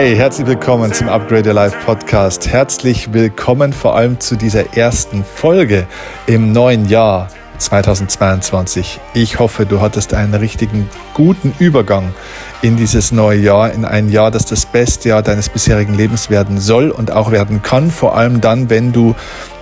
Hey, 0.00 0.16
herzlich 0.16 0.46
willkommen 0.46 0.94
zum 0.94 1.10
Upgrade 1.10 1.50
Your 1.50 1.54
Life 1.54 1.76
Podcast. 1.84 2.48
Herzlich 2.48 3.12
willkommen 3.12 3.74
vor 3.74 3.96
allem 3.96 4.18
zu 4.18 4.34
dieser 4.34 4.74
ersten 4.74 5.24
Folge 5.24 5.86
im 6.26 6.52
neuen 6.52 6.88
Jahr 6.88 7.28
2022. 7.58 8.98
Ich 9.12 9.38
hoffe, 9.38 9.66
du 9.66 9.82
hattest 9.82 10.14
einen 10.14 10.32
richtigen 10.32 10.88
guten 11.12 11.52
Übergang 11.58 12.14
in 12.62 12.78
dieses 12.78 13.12
neue 13.12 13.40
Jahr, 13.40 13.74
in 13.74 13.84
ein 13.84 14.08
Jahr, 14.08 14.30
das 14.30 14.46
das 14.46 14.64
beste 14.64 15.10
Jahr 15.10 15.20
deines 15.20 15.50
bisherigen 15.50 15.92
Lebens 15.92 16.30
werden 16.30 16.58
soll 16.60 16.90
und 16.90 17.10
auch 17.10 17.30
werden 17.30 17.62
kann. 17.62 17.90
Vor 17.90 18.16
allem 18.16 18.40
dann, 18.40 18.70
wenn 18.70 18.94
du 18.94 19.14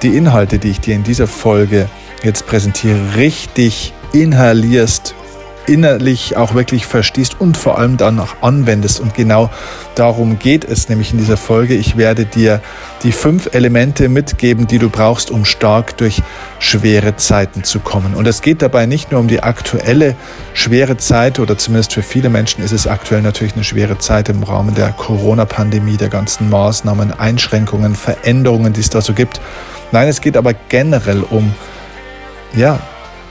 die 0.02 0.16
Inhalte, 0.16 0.60
die 0.60 0.70
ich 0.70 0.80
dir 0.80 0.94
in 0.94 1.02
dieser 1.02 1.26
Folge 1.26 1.88
jetzt 2.22 2.46
präsentiere, 2.46 3.16
richtig 3.16 3.92
inhalierst, 4.12 5.16
innerlich 5.68 6.36
auch 6.36 6.54
wirklich 6.54 6.86
verstehst 6.86 7.36
und 7.40 7.56
vor 7.56 7.78
allem 7.78 7.96
dann 7.96 8.18
auch 8.18 8.36
anwendest. 8.40 9.00
Und 9.00 9.14
genau 9.14 9.50
darum 9.94 10.38
geht 10.38 10.64
es 10.64 10.88
nämlich 10.88 11.12
in 11.12 11.18
dieser 11.18 11.36
Folge. 11.36 11.74
Ich 11.74 11.96
werde 11.96 12.24
dir 12.24 12.60
die 13.02 13.12
fünf 13.12 13.54
Elemente 13.54 14.08
mitgeben, 14.08 14.66
die 14.66 14.78
du 14.78 14.88
brauchst, 14.88 15.30
um 15.30 15.44
stark 15.44 15.96
durch 15.98 16.22
schwere 16.58 17.16
Zeiten 17.16 17.64
zu 17.64 17.80
kommen. 17.80 18.14
Und 18.14 18.26
es 18.26 18.42
geht 18.42 18.62
dabei 18.62 18.86
nicht 18.86 19.12
nur 19.12 19.20
um 19.20 19.28
die 19.28 19.42
aktuelle 19.42 20.16
schwere 20.54 20.96
Zeit 20.96 21.38
oder 21.38 21.58
zumindest 21.58 21.92
für 21.92 22.02
viele 22.02 22.30
Menschen 22.30 22.64
ist 22.64 22.72
es 22.72 22.86
aktuell 22.86 23.22
natürlich 23.22 23.54
eine 23.54 23.64
schwere 23.64 23.98
Zeit 23.98 24.28
im 24.28 24.42
Rahmen 24.42 24.74
der 24.74 24.90
Corona-Pandemie, 24.92 25.96
der 25.96 26.08
ganzen 26.08 26.50
Maßnahmen, 26.50 27.12
Einschränkungen, 27.12 27.94
Veränderungen, 27.94 28.72
die 28.72 28.80
es 28.80 28.90
da 28.90 29.00
so 29.00 29.12
gibt. 29.12 29.40
Nein, 29.92 30.08
es 30.08 30.20
geht 30.20 30.36
aber 30.36 30.54
generell 30.54 31.22
um 31.22 31.54
ja, 32.54 32.80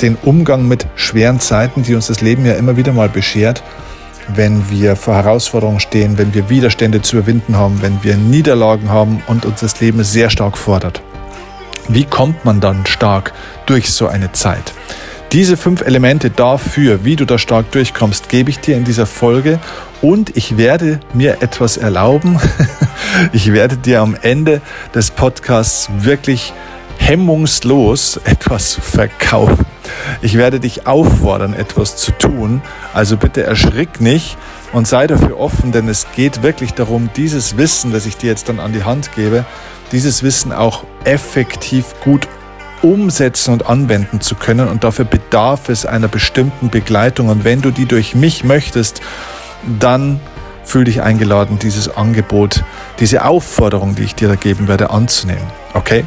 den 0.01 0.15
Umgang 0.15 0.67
mit 0.67 0.87
schweren 0.95 1.39
Zeiten, 1.39 1.83
die 1.83 1.95
uns 1.95 2.07
das 2.07 2.21
Leben 2.21 2.45
ja 2.45 2.53
immer 2.53 2.77
wieder 2.77 2.93
mal 2.93 3.09
beschert, 3.09 3.63
wenn 4.35 4.69
wir 4.69 4.95
vor 4.95 5.15
Herausforderungen 5.15 5.79
stehen, 5.79 6.17
wenn 6.17 6.33
wir 6.33 6.49
Widerstände 6.49 7.01
zu 7.01 7.17
überwinden 7.17 7.55
haben, 7.55 7.81
wenn 7.81 8.03
wir 8.03 8.15
Niederlagen 8.15 8.89
haben 8.89 9.23
und 9.27 9.45
uns 9.45 9.61
das 9.61 9.79
Leben 9.79 10.03
sehr 10.03 10.29
stark 10.29 10.57
fordert. 10.57 11.01
Wie 11.87 12.03
kommt 12.03 12.43
man 12.43 12.59
dann 12.59 12.85
stark 12.85 13.33
durch 13.65 13.91
so 13.91 14.07
eine 14.07 14.31
Zeit? 14.33 14.73
Diese 15.31 15.57
fünf 15.57 15.81
Elemente 15.81 16.29
dafür, 16.29 17.03
wie 17.03 17.17
du 17.17 17.25
da 17.25 17.37
stark 17.37 17.71
durchkommst, 17.71 18.29
gebe 18.29 18.49
ich 18.49 18.59
dir 18.59 18.77
in 18.77 18.85
dieser 18.85 19.05
Folge 19.05 19.59
und 20.01 20.37
ich 20.37 20.57
werde 20.57 21.01
mir 21.13 21.41
etwas 21.41 21.75
erlauben. 21.75 22.39
ich 23.33 23.51
werde 23.51 23.75
dir 23.75 24.01
am 24.01 24.15
Ende 24.21 24.61
des 24.95 25.11
Podcasts 25.11 25.89
wirklich 25.99 26.53
hemmungslos 27.07 28.19
etwas 28.25 28.73
verkaufen. 28.73 29.65
Ich 30.21 30.37
werde 30.37 30.59
dich 30.59 30.87
auffordern, 30.87 31.53
etwas 31.53 31.95
zu 31.95 32.11
tun. 32.11 32.61
Also 32.93 33.15
bitte 33.15 33.43
erschrick 33.43 34.01
nicht 34.01 34.37
und 34.73 34.89
sei 34.89 35.07
dafür 35.07 35.39
offen, 35.39 35.71
denn 35.71 35.87
es 35.87 36.07
geht 36.17 36.43
wirklich 36.43 36.73
darum, 36.73 37.09
dieses 37.15 37.55
Wissen, 37.55 37.93
das 37.93 38.05
ich 38.07 38.17
dir 38.17 38.29
jetzt 38.29 38.49
dann 38.49 38.59
an 38.59 38.73
die 38.73 38.83
Hand 38.83 39.15
gebe, 39.15 39.45
dieses 39.93 40.21
Wissen 40.21 40.51
auch 40.51 40.83
effektiv 41.05 41.95
gut 42.03 42.27
umsetzen 42.81 43.53
und 43.53 43.67
anwenden 43.67 44.19
zu 44.19 44.35
können. 44.35 44.67
Und 44.67 44.83
dafür 44.83 45.05
bedarf 45.05 45.69
es 45.69 45.85
einer 45.85 46.09
bestimmten 46.09 46.69
Begleitung. 46.69 47.29
Und 47.29 47.45
wenn 47.45 47.61
du 47.61 47.71
die 47.71 47.85
durch 47.85 48.15
mich 48.15 48.43
möchtest, 48.43 48.99
dann 49.79 50.19
fühl 50.65 50.83
dich 50.83 51.01
eingeladen, 51.01 51.57
dieses 51.57 51.95
Angebot, 51.95 52.65
diese 52.99 53.23
Aufforderung, 53.23 53.95
die 53.95 54.03
ich 54.03 54.15
dir 54.15 54.27
da 54.27 54.35
geben 54.35 54.67
werde, 54.67 54.89
anzunehmen. 54.89 55.47
Okay? 55.73 56.03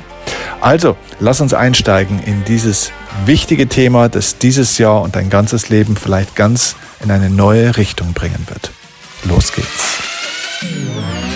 Also, 0.61 0.97
lass 1.21 1.41
uns 1.41 1.55
einsteigen 1.55 2.23
in 2.23 2.45
dieses 2.45 2.93
wichtige 3.25 3.69
Thema, 3.69 4.09
das 4.09 4.39
dieses 4.39 4.79
Jahr 4.79 5.03
und 5.03 5.17
dein 5.17 5.31
ganzes 5.31 5.69
Leben 5.69 5.97
vielleicht 5.97 6.37
ganz 6.37 6.77
in 7.03 7.11
eine 7.11 7.31
neue 7.31 7.77
Richtung 7.77 8.13
bringen 8.13 8.47
wird. 8.48 8.70
Los 9.25 9.53
geht's. 9.53 11.30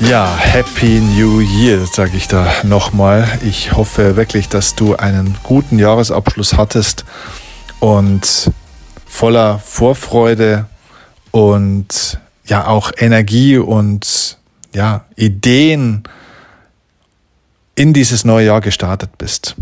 Ja, 0.00 0.36
Happy 0.36 1.00
New 1.00 1.40
Year, 1.40 1.86
sage 1.86 2.16
ich 2.16 2.26
da 2.26 2.52
nochmal. 2.64 3.28
Ich 3.44 3.72
hoffe 3.72 4.16
wirklich, 4.16 4.48
dass 4.48 4.74
du 4.74 4.96
einen 4.96 5.36
guten 5.44 5.78
Jahresabschluss 5.78 6.54
hattest 6.54 7.04
und 7.78 8.50
voller 9.06 9.60
Vorfreude 9.60 10.66
und 11.30 12.18
ja 12.44 12.66
auch 12.66 12.90
Energie 12.96 13.56
und 13.56 14.36
ja, 14.74 15.04
Ideen 15.14 16.02
in 17.76 17.92
dieses 17.92 18.24
neue 18.24 18.46
Jahr 18.46 18.60
gestartet 18.60 19.16
bist. 19.16 19.54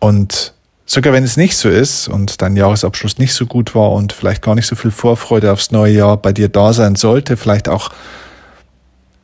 Und 0.00 0.54
sogar 0.86 1.12
wenn 1.12 1.24
es 1.24 1.36
nicht 1.36 1.58
so 1.58 1.68
ist 1.68 2.08
und 2.08 2.40
dein 2.40 2.56
Jahresabschluss 2.56 3.18
nicht 3.18 3.34
so 3.34 3.44
gut 3.44 3.74
war 3.74 3.92
und 3.92 4.14
vielleicht 4.14 4.40
gar 4.40 4.54
nicht 4.54 4.66
so 4.66 4.76
viel 4.76 4.90
Vorfreude 4.90 5.52
aufs 5.52 5.70
neue 5.70 5.92
Jahr 5.92 6.16
bei 6.16 6.32
dir 6.32 6.48
da 6.48 6.72
sein 6.72 6.96
sollte, 6.96 7.36
vielleicht 7.36 7.68
auch 7.68 7.90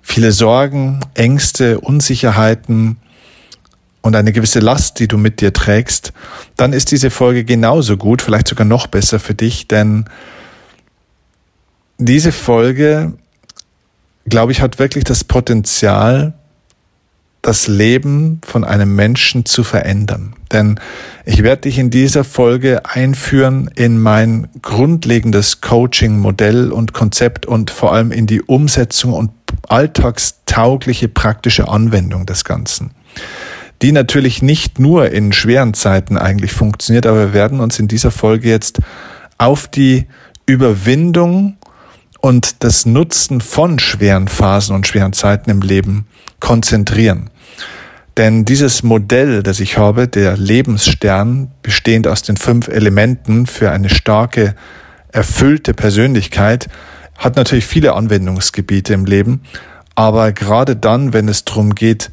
viele 0.04 0.30
Sorgen, 0.30 1.00
Ängste, 1.14 1.80
Unsicherheiten 1.80 2.98
und 4.02 4.14
eine 4.14 4.32
gewisse 4.32 4.60
Last, 4.60 5.00
die 5.00 5.08
du 5.08 5.16
mit 5.16 5.40
dir 5.40 5.52
trägst, 5.52 6.12
dann 6.56 6.72
ist 6.72 6.92
diese 6.92 7.10
Folge 7.10 7.42
genauso 7.42 7.96
gut, 7.96 8.22
vielleicht 8.22 8.46
sogar 8.46 8.66
noch 8.66 8.86
besser 8.86 9.18
für 9.18 9.34
dich, 9.34 9.66
denn 9.66 10.04
diese 11.98 12.32
Folge, 12.32 13.14
glaube 14.26 14.52
ich, 14.52 14.60
hat 14.60 14.78
wirklich 14.78 15.04
das 15.04 15.24
Potenzial, 15.24 16.34
das 17.40 17.66
Leben 17.66 18.40
von 18.46 18.64
einem 18.64 18.94
Menschen 18.94 19.44
zu 19.44 19.64
verändern. 19.64 20.34
Denn 20.52 20.80
ich 21.24 21.42
werde 21.42 21.62
dich 21.62 21.78
in 21.78 21.90
dieser 21.90 22.24
Folge 22.24 22.86
einführen 22.86 23.70
in 23.74 24.00
mein 24.00 24.48
grundlegendes 24.62 25.60
Coaching-Modell 25.60 26.72
und 26.72 26.92
Konzept 26.92 27.46
und 27.46 27.70
vor 27.70 27.92
allem 27.92 28.12
in 28.12 28.26
die 28.26 28.42
Umsetzung 28.42 29.12
und 29.12 29.30
alltagstaugliche 29.68 31.08
praktische 31.08 31.68
Anwendung 31.68 32.26
des 32.26 32.44
Ganzen. 32.44 32.92
Die 33.82 33.92
natürlich 33.92 34.42
nicht 34.42 34.78
nur 34.78 35.10
in 35.10 35.32
schweren 35.32 35.74
Zeiten 35.74 36.16
eigentlich 36.16 36.52
funktioniert, 36.52 37.06
aber 37.06 37.18
wir 37.18 37.32
werden 37.32 37.60
uns 37.60 37.78
in 37.78 37.88
dieser 37.88 38.10
Folge 38.10 38.48
jetzt 38.48 38.80
auf 39.38 39.68
die 39.68 40.06
Überwindung 40.46 41.56
und 42.20 42.62
das 42.64 42.86
Nutzen 42.86 43.40
von 43.40 43.78
schweren 43.78 44.28
Phasen 44.28 44.74
und 44.74 44.86
schweren 44.86 45.12
Zeiten 45.12 45.50
im 45.50 45.60
Leben 45.60 46.06
konzentrieren. 46.40 47.30
Denn 48.16 48.44
dieses 48.44 48.82
Modell, 48.82 49.42
das 49.42 49.60
ich 49.60 49.76
habe, 49.76 50.06
der 50.06 50.36
Lebensstern, 50.36 51.50
bestehend 51.62 52.06
aus 52.06 52.22
den 52.22 52.36
fünf 52.36 52.68
Elementen 52.68 53.46
für 53.46 53.72
eine 53.72 53.90
starke, 53.90 54.54
erfüllte 55.10 55.74
Persönlichkeit, 55.74 56.68
hat 57.18 57.36
natürlich 57.36 57.66
viele 57.66 57.94
Anwendungsgebiete 57.94 58.92
im 58.94 59.04
Leben. 59.04 59.42
Aber 59.94 60.32
gerade 60.32 60.76
dann, 60.76 61.12
wenn 61.12 61.28
es 61.28 61.44
darum 61.44 61.74
geht, 61.74 62.10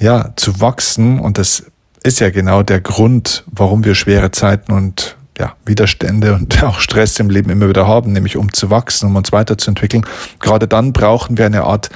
ja, 0.00 0.32
zu 0.36 0.60
wachsen, 0.60 1.18
und 1.18 1.38
das 1.38 1.64
ist 2.02 2.20
ja 2.20 2.30
genau 2.30 2.62
der 2.62 2.80
Grund, 2.80 3.44
warum 3.46 3.84
wir 3.84 3.94
schwere 3.94 4.30
Zeiten 4.30 4.72
und 4.72 5.16
ja, 5.38 5.54
Widerstände 5.64 6.34
und 6.34 6.62
auch 6.62 6.80
Stress 6.80 7.18
im 7.20 7.30
Leben 7.30 7.50
immer 7.50 7.68
wieder 7.68 7.86
haben, 7.86 8.12
nämlich 8.12 8.36
um 8.36 8.52
zu 8.52 8.70
wachsen, 8.70 9.06
um 9.06 9.16
uns 9.16 9.32
weiterzuentwickeln. 9.32 10.06
Gerade 10.40 10.68
dann 10.68 10.92
brauchen 10.92 11.38
wir 11.38 11.46
eine 11.46 11.64
Art 11.64 11.90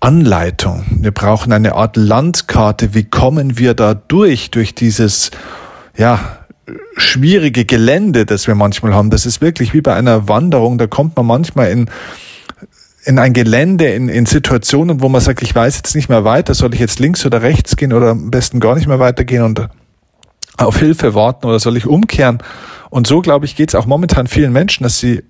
Anleitung. 0.00 0.84
Wir 0.90 1.12
brauchen 1.12 1.52
eine 1.52 1.74
Art 1.76 1.96
Landkarte. 1.96 2.92
Wie 2.94 3.04
kommen 3.04 3.58
wir 3.58 3.74
da 3.74 3.94
durch, 3.94 4.50
durch 4.50 4.74
dieses, 4.74 5.30
ja, 5.96 6.38
schwierige 6.96 7.64
Gelände, 7.64 8.26
das 8.26 8.46
wir 8.46 8.54
manchmal 8.54 8.94
haben. 8.94 9.10
Das 9.10 9.26
ist 9.26 9.40
wirklich 9.40 9.74
wie 9.74 9.80
bei 9.80 9.94
einer 9.94 10.28
Wanderung. 10.28 10.78
Da 10.78 10.86
kommt 10.86 11.16
man 11.16 11.26
manchmal 11.26 11.70
in, 11.70 11.90
in 13.04 13.18
ein 13.18 13.32
Gelände, 13.32 13.86
in, 13.86 14.08
in 14.08 14.26
Situationen, 14.26 15.00
wo 15.00 15.08
man 15.08 15.20
sagt, 15.20 15.42
ich 15.42 15.54
weiß 15.54 15.76
jetzt 15.76 15.94
nicht 15.94 16.08
mehr 16.08 16.24
weiter, 16.24 16.54
soll 16.54 16.74
ich 16.74 16.80
jetzt 16.80 17.00
links 17.00 17.24
oder 17.26 17.42
rechts 17.42 17.76
gehen 17.76 17.92
oder 17.92 18.10
am 18.10 18.30
besten 18.30 18.60
gar 18.60 18.74
nicht 18.74 18.86
mehr 18.86 18.98
weitergehen 18.98 19.42
und 19.42 19.68
auf 20.58 20.78
Hilfe 20.78 21.14
warten 21.14 21.46
oder 21.46 21.58
soll 21.58 21.76
ich 21.76 21.86
umkehren? 21.86 22.38
Und 22.90 23.06
so, 23.06 23.22
glaube 23.22 23.46
ich, 23.46 23.56
geht 23.56 23.70
es 23.70 23.74
auch 23.74 23.86
momentan 23.86 24.26
vielen 24.26 24.52
Menschen, 24.52 24.82
dass 24.82 24.98
sie 24.98 25.22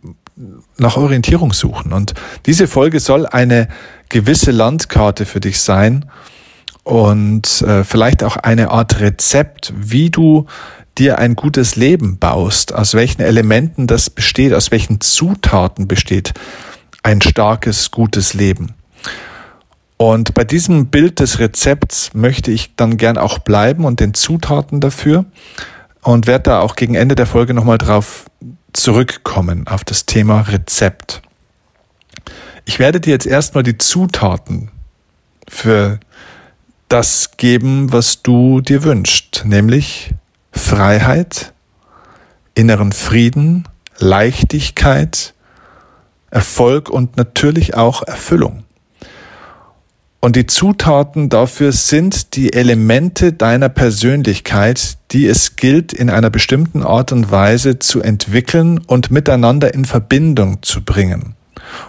nach 0.79 0.97
Orientierung 0.97 1.53
suchen. 1.53 1.93
Und 1.93 2.14
diese 2.47 2.67
Folge 2.67 3.00
soll 3.00 3.26
eine 3.26 3.69
gewisse 4.09 4.50
Landkarte 4.50 5.26
für 5.26 5.41
dich 5.41 5.61
sein 5.61 6.06
und 6.85 7.62
äh, 7.62 7.85
vielleicht 7.85 8.25
auch 8.25 8.37
eine 8.37 8.70
Art 8.70 9.00
Rezept, 9.00 9.73
wie 9.76 10.11
du 10.11 10.47
dir 10.98 11.18
ein 11.18 11.36
gutes 11.36 11.76
Leben 11.76 12.18
baust, 12.18 12.74
aus 12.74 12.94
welchen 12.94 13.22
Elementen 13.22 13.86
das 13.86 14.10
besteht, 14.10 14.52
aus 14.52 14.70
welchen 14.70 15.00
Zutaten 15.00 15.88
besteht 15.88 16.34
ein 17.02 17.20
starkes, 17.20 17.90
gutes 17.90 18.34
Leben. 18.34 18.74
Und 19.96 20.34
bei 20.34 20.44
diesem 20.44 20.86
Bild 20.86 21.20
des 21.20 21.38
Rezepts 21.38 22.12
möchte 22.14 22.50
ich 22.50 22.74
dann 22.76 22.96
gern 22.96 23.18
auch 23.18 23.38
bleiben 23.38 23.84
und 23.84 24.00
den 24.00 24.14
Zutaten 24.14 24.80
dafür 24.80 25.24
und 26.02 26.26
werde 26.26 26.44
da 26.44 26.60
auch 26.60 26.76
gegen 26.76 26.94
Ende 26.94 27.14
der 27.14 27.26
Folge 27.26 27.54
nochmal 27.54 27.78
drauf 27.78 28.26
zurückkommen, 28.72 29.68
auf 29.68 29.84
das 29.84 30.06
Thema 30.06 30.40
Rezept. 30.42 31.22
Ich 32.64 32.78
werde 32.78 33.00
dir 33.00 33.10
jetzt 33.10 33.26
erstmal 33.26 33.62
die 33.62 33.78
Zutaten 33.78 34.70
für 35.48 36.00
das 36.88 37.36
geben, 37.36 37.92
was 37.92 38.22
du 38.22 38.60
dir 38.60 38.82
wünschst, 38.82 39.44
nämlich 39.46 40.12
Freiheit, 40.52 41.52
inneren 42.54 42.93
Frieden, 42.93 43.64
Leichtigkeit, 43.99 45.34
Erfolg 46.31 46.88
und 46.88 47.16
natürlich 47.16 47.75
auch 47.75 48.02
Erfüllung. 48.02 48.64
Und 50.20 50.37
die 50.37 50.46
Zutaten 50.46 51.31
dafür 51.31 51.72
sind 51.72 52.37
die 52.37 52.52
Elemente 52.52 53.32
deiner 53.32 53.69
Persönlichkeit, 53.69 54.96
die 55.10 55.26
es 55.26 55.56
gilt 55.56 55.93
in 55.93 56.10
einer 56.10 56.31
bestimmten 56.31 56.84
Art 56.84 57.10
und 57.10 57.32
Weise 57.32 57.81
zu 57.81 58.00
entwickeln 58.00 58.78
und 58.78 59.10
miteinander 59.10 59.75
in 59.75 59.84
Verbindung 59.84 60.62
zu 60.62 60.84
bringen. 60.84 61.34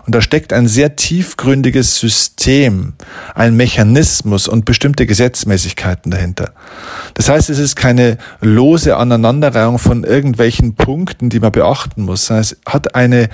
Und 0.06 0.16
da 0.16 0.22
steckt 0.22 0.54
ein 0.54 0.68
sehr 0.68 0.96
tiefgründiges 0.96 2.00
System, 2.00 2.94
ein 3.36 3.56
Mechanismus 3.56 4.48
und 4.48 4.66
bestimmte 4.66 5.06
Gesetzmäßigkeiten 5.06 6.12
dahinter. 6.12 6.54
Das 7.14 7.30
heißt, 7.30 7.50
es 7.50 7.60
ist 7.60 7.76
keine 7.76 8.18
lose 8.42 8.98
Aneinanderreihung 8.98 9.80
von 9.80 10.04
irgendwelchen 10.04 10.76
Punkten, 10.76 11.30
die 11.30 11.40
man 11.40 11.52
beachten 11.52 12.04
muss, 12.04 12.30
es 12.30 12.58
hat 12.66 12.96
eine 12.96 13.30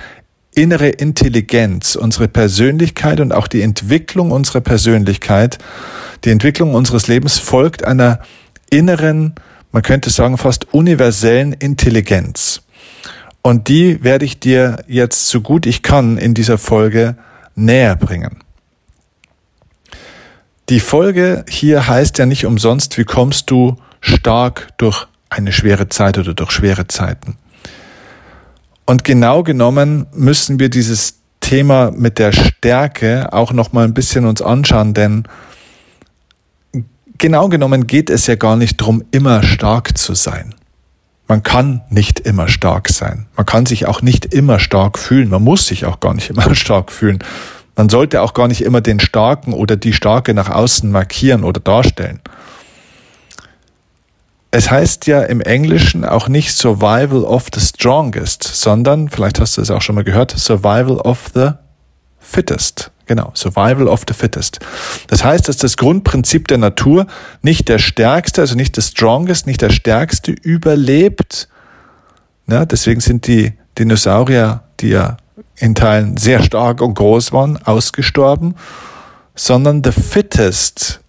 innere 0.54 0.88
Intelligenz, 0.88 1.94
unsere 1.94 2.28
Persönlichkeit 2.28 3.20
und 3.20 3.32
auch 3.32 3.46
die 3.46 3.62
Entwicklung 3.62 4.30
unserer 4.30 4.60
Persönlichkeit, 4.60 5.58
die 6.24 6.30
Entwicklung 6.30 6.74
unseres 6.74 7.06
Lebens 7.06 7.38
folgt 7.38 7.84
einer 7.84 8.20
inneren, 8.68 9.34
man 9.72 9.82
könnte 9.82 10.10
sagen 10.10 10.38
fast 10.38 10.72
universellen 10.74 11.52
Intelligenz. 11.52 12.62
Und 13.42 13.68
die 13.68 14.04
werde 14.04 14.24
ich 14.24 14.38
dir 14.38 14.84
jetzt 14.86 15.28
so 15.28 15.40
gut 15.40 15.66
ich 15.66 15.82
kann 15.82 16.18
in 16.18 16.34
dieser 16.34 16.58
Folge 16.58 17.16
näher 17.54 17.96
bringen. 17.96 18.42
Die 20.68 20.80
Folge 20.80 21.44
hier 21.48 21.88
heißt 21.88 22.18
ja 22.18 22.26
nicht 22.26 22.46
umsonst, 22.46 22.96
wie 22.96 23.04
kommst 23.04 23.50
du 23.50 23.76
stark 24.00 24.68
durch 24.78 25.06
eine 25.28 25.52
schwere 25.52 25.88
Zeit 25.88 26.18
oder 26.18 26.34
durch 26.34 26.50
schwere 26.50 26.86
Zeiten. 26.86 27.36
Und 28.86 29.04
genau 29.04 29.42
genommen 29.42 30.06
müssen 30.12 30.58
wir 30.58 30.68
dieses 30.68 31.20
Thema 31.40 31.90
mit 31.90 32.18
der 32.18 32.32
Stärke 32.32 33.32
auch 33.32 33.52
noch 33.52 33.72
mal 33.72 33.84
ein 33.84 33.94
bisschen 33.94 34.26
uns 34.26 34.42
anschauen, 34.42 34.94
denn 34.94 35.24
genau 37.18 37.48
genommen 37.48 37.86
geht 37.86 38.10
es 38.10 38.26
ja 38.26 38.34
gar 38.34 38.56
nicht 38.56 38.80
darum, 38.80 39.04
immer 39.10 39.42
stark 39.42 39.96
zu 39.96 40.14
sein. 40.14 40.54
Man 41.30 41.44
kann 41.44 41.82
nicht 41.90 42.18
immer 42.18 42.48
stark 42.48 42.88
sein. 42.88 43.26
Man 43.36 43.46
kann 43.46 43.64
sich 43.64 43.86
auch 43.86 44.02
nicht 44.02 44.34
immer 44.34 44.58
stark 44.58 44.98
fühlen. 44.98 45.28
Man 45.28 45.44
muss 45.44 45.64
sich 45.64 45.84
auch 45.84 46.00
gar 46.00 46.12
nicht 46.12 46.28
immer 46.28 46.52
stark 46.56 46.90
fühlen. 46.90 47.20
Man 47.76 47.88
sollte 47.88 48.22
auch 48.22 48.34
gar 48.34 48.48
nicht 48.48 48.62
immer 48.62 48.80
den 48.80 48.98
Starken 48.98 49.52
oder 49.52 49.76
die 49.76 49.92
Starke 49.92 50.34
nach 50.34 50.50
außen 50.50 50.90
markieren 50.90 51.44
oder 51.44 51.60
darstellen. 51.60 52.18
Es 54.50 54.72
heißt 54.72 55.06
ja 55.06 55.22
im 55.22 55.40
Englischen 55.40 56.04
auch 56.04 56.26
nicht 56.26 56.50
Survival 56.50 57.22
of 57.22 57.46
the 57.54 57.60
Strongest, 57.60 58.42
sondern, 58.42 59.08
vielleicht 59.08 59.38
hast 59.38 59.56
du 59.56 59.62
es 59.62 59.70
auch 59.70 59.82
schon 59.82 59.94
mal 59.94 60.02
gehört, 60.02 60.32
Survival 60.32 60.96
of 60.96 61.30
the 61.32 61.50
Fittest. 62.18 62.90
Genau, 63.10 63.32
Survival 63.34 63.88
of 63.88 64.04
the 64.06 64.14
Fittest. 64.14 64.60
Das 65.08 65.24
heißt, 65.24 65.48
dass 65.48 65.56
das 65.56 65.76
Grundprinzip 65.76 66.46
der 66.46 66.58
Natur 66.58 67.08
nicht 67.42 67.68
der 67.68 67.80
Stärkste, 67.80 68.40
also 68.40 68.54
nicht 68.54 68.76
der 68.76 68.82
Strongest, 68.82 69.48
nicht 69.48 69.60
der 69.62 69.70
Stärkste 69.70 70.30
überlebt. 70.30 71.48
Ja, 72.46 72.64
deswegen 72.64 73.00
sind 73.00 73.26
die 73.26 73.54
Dinosaurier, 73.76 74.62
die 74.78 74.90
ja 74.90 75.16
in 75.56 75.74
Teilen 75.74 76.18
sehr 76.18 76.40
stark 76.40 76.82
und 76.82 76.94
groß 76.94 77.32
waren, 77.32 77.56
ausgestorben, 77.56 78.54
sondern 79.34 79.82
the 79.82 79.90
Fittest 79.90 81.00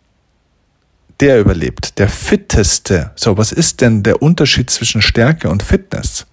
der 1.19 1.39
überlebt, 1.39 2.00
der 2.00 2.09
fitteste. 2.09 3.12
So, 3.13 3.38
was 3.38 3.51
ist 3.51 3.80
denn 3.80 4.01
der 4.01 4.24
Unterschied 4.24 4.71
zwischen 4.71 5.04
Stärke 5.04 5.51
und 5.51 5.62
Fitness? 5.62 6.25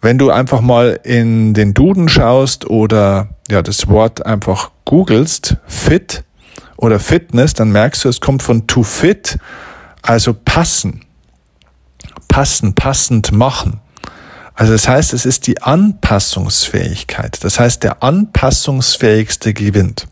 Wenn 0.00 0.16
du 0.16 0.30
einfach 0.30 0.62
mal 0.62 0.98
in 1.04 1.52
den 1.52 1.74
Duden 1.74 2.08
schaust 2.08 2.64
oder 2.64 3.28
ja, 3.52 3.60
das 3.60 3.86
Wort 3.88 4.24
einfach 4.24 4.70
googelst, 4.86 5.58
fit 5.66 6.24
oder 6.78 6.98
Fitness, 6.98 7.52
dann 7.52 7.70
merkst 7.70 8.02
du, 8.02 8.08
es 8.08 8.22
kommt 8.22 8.42
von 8.42 8.66
to 8.66 8.82
fit, 8.82 9.38
also 10.00 10.32
passen. 10.32 11.04
Passen, 12.28 12.74
passend 12.74 13.30
machen. 13.30 13.80
Also 14.54 14.72
das 14.72 14.88
heißt, 14.88 15.12
es 15.12 15.26
ist 15.26 15.46
die 15.46 15.60
Anpassungsfähigkeit. 15.60 17.44
Das 17.44 17.60
heißt, 17.60 17.82
der 17.82 18.02
anpassungsfähigste 18.02 19.52
gewinnt. 19.52 20.08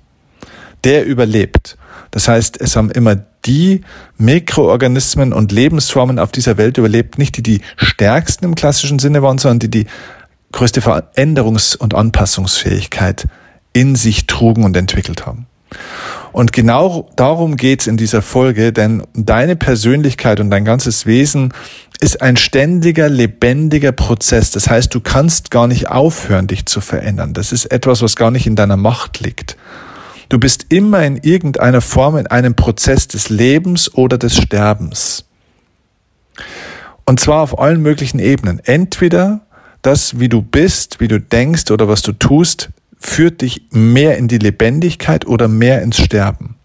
Der 0.85 1.07
überlebt. 1.07 1.79
Das 2.11 2.29
heißt, 2.29 2.61
es 2.61 2.77
haben 2.77 2.91
immer 2.91 3.17
die 3.47 3.81
Mikroorganismen 4.19 5.33
und 5.33 5.51
Lebensformen 5.51 6.19
auf 6.19 6.31
dieser 6.31 6.59
Welt 6.59 6.77
überlebt, 6.77 7.17
nicht 7.17 7.39
die 7.39 7.43
die 7.43 7.63
stärksten 7.77 8.45
im 8.45 8.55
klassischen 8.55 8.99
Sinne 8.99 9.23
waren, 9.23 9.39
sondern 9.39 9.61
die 9.61 9.71
die 9.71 9.87
größte 10.53 10.81
Veränderungs- 10.81 11.77
und 11.77 11.95
Anpassungsfähigkeit 11.95 13.27
in 13.73 13.95
sich 13.97 14.27
trugen 14.27 14.65
und 14.65 14.77
entwickelt 14.77 15.27
haben. 15.27 15.47
Und 16.33 16.53
genau 16.53 17.09
darum 17.17 17.57
geht's 17.57 17.87
in 17.87 17.97
dieser 17.97 18.23
Folge, 18.23 18.73
denn 18.73 19.05
deine 19.15 19.57
Persönlichkeit 19.57 20.41
und 20.41 20.51
dein 20.51 20.65
ganzes 20.65 21.07
Wesen 21.07 21.53
ist 22.01 22.23
ein 22.23 22.37
ständiger, 22.37 23.09
lebendiger 23.09 23.93
Prozess. 23.93 24.51
Das 24.51 24.69
heißt, 24.69 24.95
du 24.95 25.01
kannst 25.01 25.51
gar 25.51 25.67
nicht 25.67 25.89
aufhören, 25.89 26.47
dich 26.47 26.67
zu 26.67 26.81
verändern. 26.81 27.35
Das 27.35 27.53
ist 27.53 27.67
etwas, 27.67 28.03
was 28.03 28.17
gar 28.17 28.31
nicht 28.31 28.47
in 28.47 28.57
deiner 28.57 28.77
Macht 28.77 29.21
liegt. 29.21 29.57
Du 30.29 30.39
bist 30.39 30.67
immer 30.69 31.05
in 31.05 31.17
irgendeiner 31.17 31.81
Form 31.81 32.17
in 32.17 32.29
einem 32.29 32.55
Prozess 32.55 33.09
des 33.09 33.29
Lebens 33.29 33.93
oder 33.95 34.17
des 34.17 34.37
Sterbens. 34.37 35.25
Und 37.05 37.19
zwar 37.19 37.43
auf 37.43 37.59
allen 37.59 37.83
möglichen 37.83 38.21
Ebenen. 38.21 38.61
Entweder 38.61 39.41
das, 39.83 40.19
wie 40.21 40.29
du 40.29 40.43
bist, 40.43 41.01
wie 41.01 41.09
du 41.09 41.21
denkst 41.21 41.71
oder 41.71 41.89
was 41.89 42.03
du 42.03 42.13
tust, 42.13 42.71
führt 42.99 43.41
dich 43.41 43.63
mehr 43.71 44.19
in 44.19 44.29
die 44.29 44.39
Lebendigkeit 44.39 45.27
oder 45.27 45.49
mehr 45.49 45.83
ins 45.83 45.99
Sterben. 45.99 46.57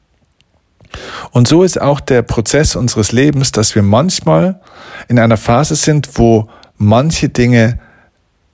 Und 1.31 1.47
so 1.47 1.63
ist 1.63 1.81
auch 1.81 1.99
der 1.99 2.21
Prozess 2.21 2.75
unseres 2.75 3.11
Lebens, 3.11 3.51
dass 3.51 3.75
wir 3.75 3.81
manchmal 3.81 4.61
in 5.07 5.19
einer 5.19 5.37
Phase 5.37 5.75
sind, 5.75 6.17
wo 6.17 6.49
manche 6.77 7.29
Dinge 7.29 7.79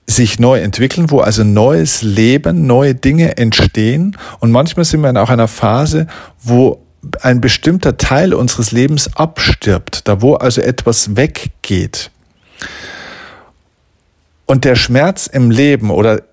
sich 0.06 0.38
neu 0.38 0.60
entwickeln, 0.60 1.10
wo 1.10 1.20
also 1.20 1.44
neues 1.44 2.02
Leben, 2.02 2.66
neue 2.66 2.94
Dinge 2.94 3.36
entstehen. 3.36 4.16
Und 4.40 4.50
manchmal 4.50 4.84
sind 4.84 5.00
wir 5.02 5.10
in 5.10 5.16
auch 5.16 5.30
einer 5.30 5.48
Phase, 5.48 6.06
wo 6.42 6.84
ein 7.20 7.40
bestimmter 7.40 7.96
Teil 7.96 8.34
unseres 8.34 8.72
Lebens 8.72 9.16
abstirbt, 9.16 10.06
da 10.08 10.20
wo 10.20 10.34
also 10.34 10.60
etwas 10.60 11.16
weggeht. 11.16 12.10
Und 14.52 14.66
der 14.66 14.76
Schmerz 14.76 15.28
im 15.28 15.50
Leben 15.50 15.90
oder 15.90 16.24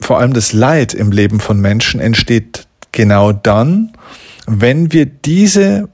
vor 0.00 0.18
allem 0.18 0.34
das 0.34 0.52
Leid 0.52 0.92
im 0.92 1.12
Leben 1.12 1.40
von 1.40 1.58
Menschen 1.58 1.98
entsteht 1.98 2.66
genau 2.92 3.32
dann, 3.32 3.94
wenn 4.46 4.92
wir 4.92 5.06
diese 5.06 5.88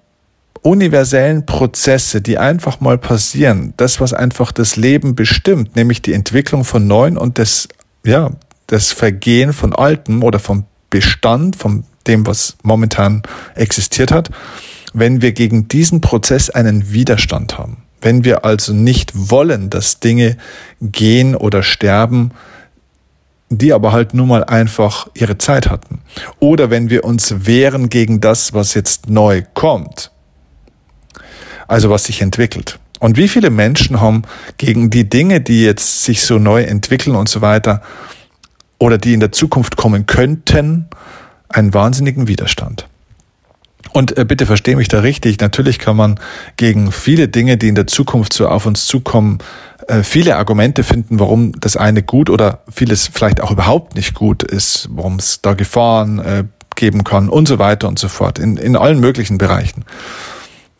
universellen 0.62 1.46
Prozesse, 1.46 2.20
die 2.20 2.38
einfach 2.38 2.80
mal 2.80 2.98
passieren, 2.98 3.72
das, 3.76 4.00
was 4.00 4.12
einfach 4.12 4.50
das 4.50 4.74
Leben 4.74 5.14
bestimmt, 5.14 5.76
nämlich 5.76 6.02
die 6.02 6.12
Entwicklung 6.12 6.64
von 6.64 6.88
Neuen 6.88 7.16
und 7.16 7.38
das, 7.38 7.68
ja, 8.04 8.32
das 8.66 8.90
Vergehen 8.90 9.52
von 9.52 9.76
Alten 9.76 10.22
oder 10.22 10.40
vom 10.40 10.64
Bestand, 10.90 11.54
von 11.54 11.84
dem, 12.08 12.26
was 12.26 12.56
momentan 12.64 13.22
existiert 13.54 14.10
hat, 14.10 14.28
wenn 14.92 15.22
wir 15.22 15.30
gegen 15.30 15.68
diesen 15.68 16.00
Prozess 16.00 16.50
einen 16.50 16.90
Widerstand 16.90 17.58
haben. 17.58 17.83
Wenn 18.04 18.24
wir 18.24 18.44
also 18.44 18.72
nicht 18.72 19.12
wollen, 19.14 19.70
dass 19.70 19.98
Dinge 19.98 20.36
gehen 20.80 21.34
oder 21.34 21.62
sterben, 21.64 22.30
die 23.50 23.72
aber 23.72 23.92
halt 23.92 24.14
nun 24.14 24.28
mal 24.28 24.44
einfach 24.44 25.08
ihre 25.14 25.38
Zeit 25.38 25.68
hatten. 25.68 26.00
Oder 26.38 26.70
wenn 26.70 26.90
wir 26.90 27.04
uns 27.04 27.46
wehren 27.46 27.88
gegen 27.88 28.20
das, 28.20 28.52
was 28.52 28.74
jetzt 28.74 29.08
neu 29.10 29.42
kommt 29.54 30.12
also 31.68 31.90
was 31.90 32.04
sich 32.04 32.22
entwickelt. 32.22 32.78
Und 33.00 33.16
wie 33.16 33.28
viele 33.28 33.50
Menschen 33.50 34.00
haben 34.00 34.22
gegen 34.56 34.90
die 34.90 35.08
Dinge, 35.08 35.40
die 35.40 35.64
jetzt 35.64 36.04
sich 36.04 36.22
so 36.22 36.38
neu 36.38 36.62
entwickeln 36.62 37.16
und 37.16 37.28
so 37.28 37.40
weiter, 37.40 37.82
oder 38.78 38.98
die 38.98 39.14
in 39.14 39.20
der 39.20 39.32
Zukunft 39.32 39.76
kommen 39.76 40.06
könnten, 40.06 40.86
einen 41.48 41.74
wahnsinnigen 41.74 42.28
Widerstand. 42.28 42.86
Und 43.94 44.18
äh, 44.18 44.24
bitte 44.24 44.44
verstehe 44.44 44.74
mich 44.74 44.88
da 44.88 44.98
richtig, 44.98 45.38
natürlich 45.38 45.78
kann 45.78 45.96
man 45.96 46.18
gegen 46.56 46.90
viele 46.90 47.28
Dinge, 47.28 47.56
die 47.56 47.68
in 47.68 47.76
der 47.76 47.86
Zukunft 47.86 48.32
so 48.32 48.48
auf 48.48 48.66
uns 48.66 48.86
zukommen, 48.86 49.38
äh, 49.86 50.02
viele 50.02 50.36
Argumente 50.36 50.82
finden, 50.82 51.20
warum 51.20 51.52
das 51.60 51.76
eine 51.76 52.02
gut 52.02 52.28
oder 52.28 52.64
vieles 52.68 53.06
vielleicht 53.06 53.40
auch 53.40 53.52
überhaupt 53.52 53.94
nicht 53.94 54.14
gut 54.14 54.42
ist, 54.42 54.88
warum 54.90 55.20
es 55.20 55.42
da 55.42 55.54
Gefahren 55.54 56.18
äh, 56.18 56.42
geben 56.74 57.04
kann 57.04 57.28
und 57.28 57.46
so 57.46 57.60
weiter 57.60 57.86
und 57.86 58.00
so 58.00 58.08
fort, 58.08 58.40
in, 58.40 58.56
in 58.56 58.74
allen 58.74 58.98
möglichen 58.98 59.38
Bereichen. 59.38 59.84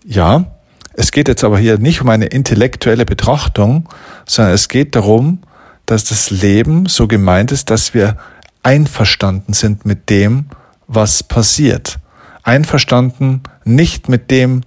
Ja, 0.05 0.47
es 0.95 1.13
geht 1.13 1.29
jetzt 1.29 1.45
aber 1.45 1.59
hier 1.61 1.79
nicht 1.79 2.01
um 2.03 2.09
eine 2.09 2.27
intellektuelle 2.27 3.05
Betrachtung, 3.05 3.89
sondern 4.27 4.55
es 4.55 4.67
geht 4.69 4.97
darum, 4.97 5.39
dass 5.87 6.03
das 6.03 6.31
Leben 6.31 6.87
so 6.87 7.07
gemeint 7.07 7.53
ist, 7.53 7.71
dass 7.71 7.95
wir 7.95 8.17
einverstanden 8.65 9.53
sind 9.53 9.87
mit 9.87 10.11
dem, 10.11 10.47
was 10.89 11.23
passiert. 11.23 12.01
Einverstanden 12.45 13.43
nicht 13.65 14.09
mit 14.09 14.31
dem, 14.31 14.63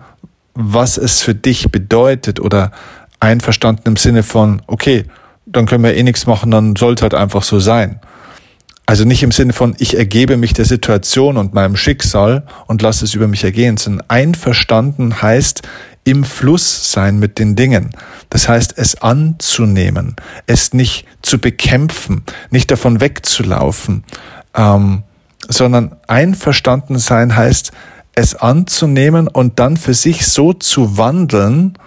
was 0.54 0.98
es 0.98 1.22
für 1.22 1.36
dich 1.36 1.72
bedeutet 1.72 2.40
oder 2.40 2.72
einverstanden 3.20 3.84
im 3.86 3.96
Sinne 3.96 4.24
von, 4.24 4.62
okay, 4.68 5.06
dann 5.46 5.66
können 5.66 5.84
wir 5.84 5.96
eh 5.96 6.04
nichts 6.04 6.26
machen, 6.26 6.52
dann 6.52 6.76
sollte 6.76 7.04
halt 7.04 7.14
einfach 7.14 7.44
so 7.44 7.60
sein. 7.60 8.00
Also 8.86 9.04
nicht 9.04 9.22
im 9.22 9.32
Sinne 9.32 9.54
von, 9.54 9.76
ich 9.80 9.98
ergebe 9.98 10.38
mich 10.38 10.54
der 10.54 10.66
Situation 10.66 11.38
und 11.38 11.54
meinem 11.54 11.76
Schicksal 11.76 12.48
und 12.68 12.82
lasse 12.82 13.06
es 13.06 13.14
über 13.14 13.28
mich 13.28 13.44
ergehen, 13.44 13.78
sondern 13.78 14.06
einverstanden 14.08 15.22
heißt 15.22 15.62
im 16.06 16.24
Fluss 16.24 16.92
sein 16.94 17.20
mit 17.20 17.38
den 17.38 17.58
Dingen. 17.58 17.90
Das 18.30 18.48
heißt, 18.48 18.78
es 18.78 19.02
anzunehmen, 19.02 20.16
es 20.46 20.74
nicht 20.74 21.06
zu 21.22 21.38
bekämpfen, 21.38 22.24
nicht 22.50 22.72
davon 22.72 23.02
wegzulaufen, 23.02 24.06
ähm, 24.56 25.04
sondern 25.48 25.96
einverstanden 26.08 27.00
sein 27.00 27.36
heißt, 27.36 27.72
es 28.16 28.36
anzunehmen 28.36 29.28
und 29.28 29.60
dann 29.60 29.78
für 29.78 29.94
sich 29.94 30.28
so 30.28 30.54
zu 30.54 30.98
wandeln, 30.98 31.78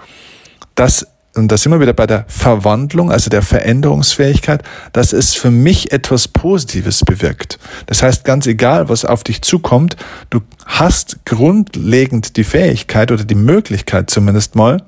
dass 0.74 1.06
und 1.36 1.52
da 1.52 1.56
sind 1.56 1.70
wir 1.70 1.80
wieder 1.80 1.92
bei 1.92 2.08
der 2.08 2.24
Verwandlung, 2.26 3.12
also 3.12 3.30
der 3.30 3.42
Veränderungsfähigkeit, 3.42 4.64
dass 4.92 5.12
es 5.12 5.34
für 5.34 5.52
mich 5.52 5.92
etwas 5.92 6.26
Positives 6.26 7.04
bewirkt. 7.04 7.60
Das 7.86 8.02
heißt, 8.02 8.24
ganz 8.24 8.48
egal, 8.48 8.88
was 8.88 9.04
auf 9.04 9.22
dich 9.22 9.40
zukommt, 9.42 9.96
du 10.30 10.40
hast 10.66 11.24
grundlegend 11.24 12.36
die 12.36 12.42
Fähigkeit 12.42 13.12
oder 13.12 13.22
die 13.22 13.36
Möglichkeit 13.36 14.10
zumindest 14.10 14.56
mal, 14.56 14.82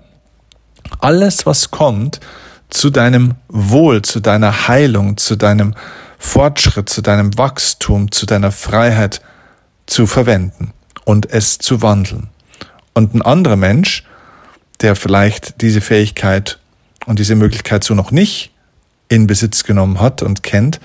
alles, 0.99 1.47
was 1.47 1.71
kommt, 1.71 2.19
zu 2.71 2.91
deinem 2.91 3.35
Wohl, 3.49 4.03
zu 4.03 4.19
deiner 4.19 4.67
Heilung, 4.67 5.19
zu 5.19 5.37
deinem 5.37 5.75
Fortschritt, 6.23 6.89
zu 6.89 7.03
deinem 7.03 7.37
Wachstum, 7.37 8.13
zu 8.13 8.27
deiner 8.27 8.53
Freiheit 8.53 9.21
zu 9.87 10.07
verwenden 10.07 10.73
und 11.05 11.29
es 11.31 11.59
zu 11.59 11.83
wandeln. 11.83 12.29
Und 12.95 13.13
ein 13.13 13.23
anderer 13.23 13.57
Mensch, 13.57 14.05
der 14.81 14.95
vielleicht 14.95 15.61
diese 15.61 15.81
Fähigkeit 15.81 16.59
und 17.07 17.19
diese 17.19 17.35
Möglichkeit 17.35 17.83
so 17.83 17.95
noch 17.95 18.13
nicht 18.13 18.53
in 19.09 19.27
Besitz 19.27 19.65
genommen 19.65 20.01
hat 20.01 20.23
und 20.23 20.43
kennt, 20.43 20.81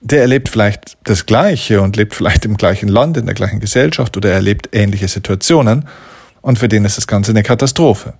der 0.00 0.20
erlebt 0.20 0.48
vielleicht 0.48 0.98
das 1.04 1.24
Gleiche 1.24 1.80
und 1.80 1.96
lebt 1.96 2.14
vielleicht 2.14 2.44
im 2.44 2.56
gleichen 2.56 2.88
Land, 2.88 3.16
in 3.16 3.26
der 3.26 3.34
gleichen 3.34 3.60
Gesellschaft 3.60 4.16
oder 4.16 4.32
erlebt 4.32 4.70
ähnliche 4.72 5.08
Situationen 5.08 5.88
und 6.42 6.58
für 6.58 6.68
den 6.68 6.84
ist 6.84 6.98
das 6.98 7.06
Ganze 7.06 7.30
eine 7.30 7.44
Katastrophe. 7.44 8.14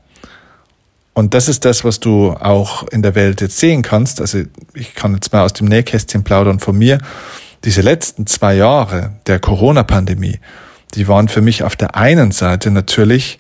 Und 1.14 1.32
das 1.32 1.48
ist 1.48 1.64
das, 1.64 1.84
was 1.84 2.00
du 2.00 2.32
auch 2.32 2.86
in 2.88 3.02
der 3.02 3.14
Welt 3.14 3.40
jetzt 3.40 3.58
sehen 3.58 3.82
kannst. 3.82 4.20
Also 4.20 4.42
ich 4.74 4.94
kann 4.94 5.14
jetzt 5.14 5.32
mal 5.32 5.44
aus 5.44 5.52
dem 5.52 5.68
Nähkästchen 5.68 6.24
plaudern 6.24 6.58
von 6.58 6.76
mir. 6.76 6.98
Diese 7.64 7.80
letzten 7.80 8.26
zwei 8.26 8.54
Jahre 8.54 9.12
der 9.26 9.38
Corona-Pandemie, 9.38 10.40
die 10.94 11.08
waren 11.08 11.28
für 11.28 11.40
mich 11.40 11.62
auf 11.62 11.76
der 11.76 11.94
einen 11.94 12.32
Seite 12.32 12.70
natürlich 12.70 13.38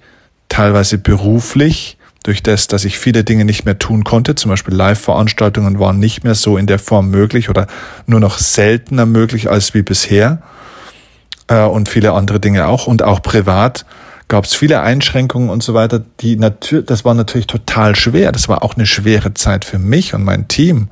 teilweise 0.48 0.98
beruflich, 0.98 1.98
durch 2.24 2.42
das, 2.42 2.68
dass 2.68 2.86
ich 2.86 2.98
viele 2.98 3.22
Dinge 3.22 3.44
nicht 3.44 3.66
mehr 3.66 3.78
tun 3.78 4.02
konnte. 4.02 4.34
Zum 4.34 4.50
Beispiel 4.50 4.74
Live-Veranstaltungen 4.74 5.78
waren 5.78 5.98
nicht 5.98 6.24
mehr 6.24 6.34
so 6.34 6.56
in 6.56 6.66
der 6.66 6.78
Form 6.78 7.10
möglich 7.10 7.50
oder 7.50 7.66
nur 8.06 8.18
noch 8.18 8.38
seltener 8.38 9.04
möglich 9.04 9.50
als 9.50 9.74
wie 9.74 9.82
bisher. 9.82 10.40
Äh, 11.48 11.64
und 11.64 11.90
viele 11.90 12.12
andere 12.12 12.40
Dinge 12.40 12.66
auch. 12.66 12.86
Und 12.86 13.02
auch 13.02 13.20
privat 13.20 13.84
gab 14.28 14.44
es 14.44 14.54
viele 14.54 14.80
Einschränkungen 14.80 15.50
und 15.50 15.62
so 15.62 15.74
weiter. 15.74 16.02
Die 16.20 16.36
natürlich, 16.36 16.86
das 16.86 17.04
war 17.04 17.14
natürlich 17.14 17.46
total 17.46 17.94
schwer. 17.96 18.32
Das 18.32 18.48
war 18.48 18.62
auch 18.62 18.74
eine 18.74 18.86
schwere 18.86 19.34
Zeit 19.34 19.64
für 19.64 19.78
mich 19.78 20.14
und 20.14 20.24
mein 20.24 20.48
Team. 20.48 20.88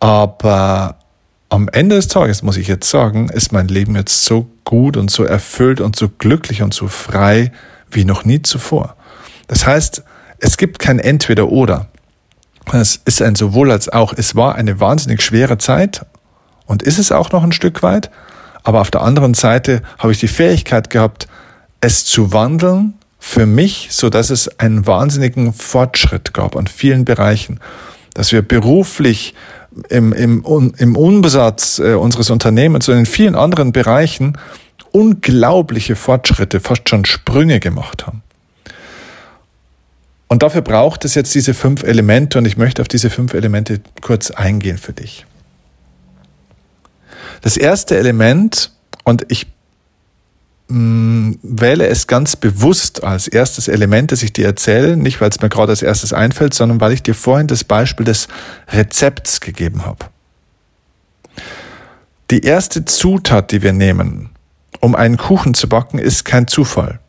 Aber 0.00 0.96
am 1.48 1.68
Ende 1.68 1.96
des 1.96 2.08
Tages, 2.08 2.42
muss 2.42 2.56
ich 2.56 2.68
jetzt 2.68 2.88
sagen, 2.88 3.28
ist 3.30 3.52
mein 3.52 3.68
Leben 3.68 3.96
jetzt 3.96 4.24
so 4.24 4.48
gut 4.64 4.96
und 4.96 5.10
so 5.10 5.24
erfüllt 5.24 5.80
und 5.80 5.96
so 5.96 6.08
glücklich 6.08 6.62
und 6.62 6.74
so 6.74 6.88
frei 6.88 7.52
wie 7.90 8.04
noch 8.04 8.24
nie 8.24 8.42
zuvor. 8.42 8.96
Das 9.46 9.66
heißt, 9.66 10.04
es 10.38 10.56
gibt 10.56 10.78
kein 10.78 10.98
Entweder-Oder. 10.98 11.88
Es 12.72 13.00
ist 13.04 13.22
ein 13.22 13.34
sowohl 13.34 13.72
als 13.72 13.88
auch. 13.88 14.12
Es 14.14 14.36
war 14.36 14.54
eine 14.54 14.78
wahnsinnig 14.78 15.22
schwere 15.22 15.56
Zeit 15.56 16.04
und 16.66 16.82
ist 16.82 16.98
es 16.98 17.12
auch 17.12 17.32
noch 17.32 17.42
ein 17.42 17.52
Stück 17.52 17.82
weit. 17.82 18.10
Aber 18.68 18.82
auf 18.82 18.90
der 18.90 19.00
anderen 19.00 19.32
Seite 19.32 19.80
habe 19.96 20.12
ich 20.12 20.20
die 20.20 20.28
Fähigkeit 20.28 20.90
gehabt, 20.90 21.26
es 21.80 22.04
zu 22.04 22.34
wandeln 22.34 22.98
für 23.18 23.46
mich, 23.46 23.88
so 23.92 24.10
dass 24.10 24.28
es 24.28 24.60
einen 24.60 24.86
wahnsinnigen 24.86 25.54
Fortschritt 25.54 26.34
gab 26.34 26.54
an 26.54 26.66
vielen 26.66 27.06
Bereichen, 27.06 27.60
dass 28.12 28.30
wir 28.30 28.42
beruflich 28.42 29.32
im, 29.88 30.12
im, 30.12 30.44
im 30.76 30.96
Unbesatz 30.96 31.78
äh, 31.78 31.94
unseres 31.94 32.28
Unternehmens 32.28 32.86
und 32.90 32.98
in 32.98 33.06
vielen 33.06 33.36
anderen 33.36 33.72
Bereichen 33.72 34.36
unglaubliche 34.92 35.96
Fortschritte, 35.96 36.60
fast 36.60 36.90
schon 36.90 37.06
Sprünge 37.06 37.60
gemacht 37.60 38.06
haben. 38.06 38.22
Und 40.26 40.42
dafür 40.42 40.60
braucht 40.60 41.06
es 41.06 41.14
jetzt 41.14 41.34
diese 41.34 41.54
fünf 41.54 41.84
Elemente 41.84 42.36
und 42.36 42.44
ich 42.44 42.58
möchte 42.58 42.82
auf 42.82 42.88
diese 42.88 43.08
fünf 43.08 43.32
Elemente 43.32 43.80
kurz 44.02 44.30
eingehen 44.30 44.76
für 44.76 44.92
dich. 44.92 45.24
Das 47.42 47.56
erste 47.56 47.96
Element, 47.96 48.72
und 49.04 49.24
ich 49.28 49.46
Mm, 50.70 51.32
wähle 51.42 51.86
es 51.86 52.06
ganz 52.06 52.36
bewusst 52.36 53.02
als 53.02 53.26
erstes 53.26 53.68
Element, 53.68 54.12
das 54.12 54.22
ich 54.22 54.34
dir 54.34 54.44
erzähle, 54.44 54.98
nicht 54.98 55.18
weil 55.20 55.30
es 55.30 55.40
mir 55.40 55.48
gerade 55.48 55.70
als 55.70 55.80
erstes 55.80 56.12
einfällt, 56.12 56.52
sondern 56.52 56.78
weil 56.80 56.92
ich 56.92 57.02
dir 57.02 57.14
vorhin 57.14 57.46
das 57.46 57.64
Beispiel 57.64 58.04
des 58.04 58.28
Rezepts 58.68 59.40
gegeben 59.40 59.86
habe. 59.86 60.06
Die 62.30 62.44
erste 62.44 62.84
Zutat, 62.84 63.50
die 63.50 63.62
wir 63.62 63.72
nehmen, 63.72 64.28
um 64.80 64.94
einen 64.94 65.16
Kuchen 65.16 65.54
zu 65.54 65.70
backen, 65.70 65.98
ist 65.98 66.26
kein 66.26 66.46
Zufall. 66.46 67.00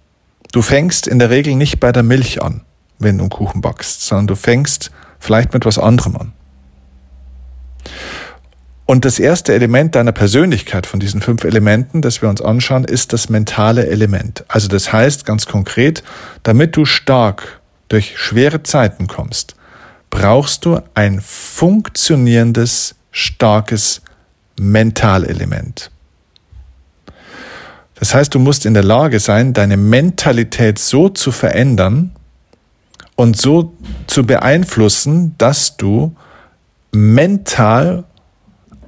Du 0.53 0.62
fängst 0.62 1.05
in 1.05 1.19
der 1.19 1.29
Regel 1.29 1.55
nicht 1.55 1.81
bei 1.81 1.91
der 1.91 2.03
Milch 2.03 2.41
an, 2.41 2.62
wenn 2.98 3.17
du 3.17 3.25
einen 3.25 3.29
Kuchen 3.29 3.59
backst, 3.59 4.03
sondern 4.03 4.27
du 4.27 4.36
fängst 4.36 4.89
vielleicht 5.19 5.53
mit 5.53 5.65
was 5.65 5.77
anderem 5.77 6.15
an. 6.15 6.33
Und 8.89 9.05
das 9.05 9.19
erste 9.19 9.53
Element 9.53 9.93
deiner 9.93 10.13
Persönlichkeit 10.13 10.88
von 10.88 11.00
diesen 11.00 11.22
fünf 11.22 11.43
Elementen, 11.43 12.01
das 12.01 12.24
wir 12.24 12.29
uns 12.29 12.41
anschauen, 12.41 12.86
ist 12.86 13.13
das 13.13 13.29
mentale 13.29 13.86
Element. 13.86 14.43
Also 14.48 14.67
das 14.67 14.91
heißt 14.91 15.27
ganz 15.27 15.46
konkret, 15.46 16.01
damit 16.41 16.75
du 16.75 16.86
stark 16.86 17.62
durch 17.88 18.17
schwere 18.17 18.63
Zeiten 18.63 19.05
kommst, 19.05 19.53
brauchst 20.10 20.65
du 20.65 20.79
ein 20.96 21.22
funktionierendes, 21.22 22.96
starkes 23.12 24.01
Mentalelement. 24.60 25.91
Das 27.93 28.15
heißt, 28.15 28.34
du 28.34 28.39
musst 28.39 28.65
in 28.65 28.74
der 28.74 28.81
Lage 28.81 29.19
sein, 29.19 29.53
deine 29.53 29.77
Mentalität 29.77 30.79
so 30.79 31.10
zu 31.10 31.31
verändern 31.31 32.15
und 33.15 33.38
so 33.38 33.72
zu 34.08 34.25
beeinflussen, 34.25 35.36
dass 35.38 35.77
du 35.77 36.15
mental 36.91 38.05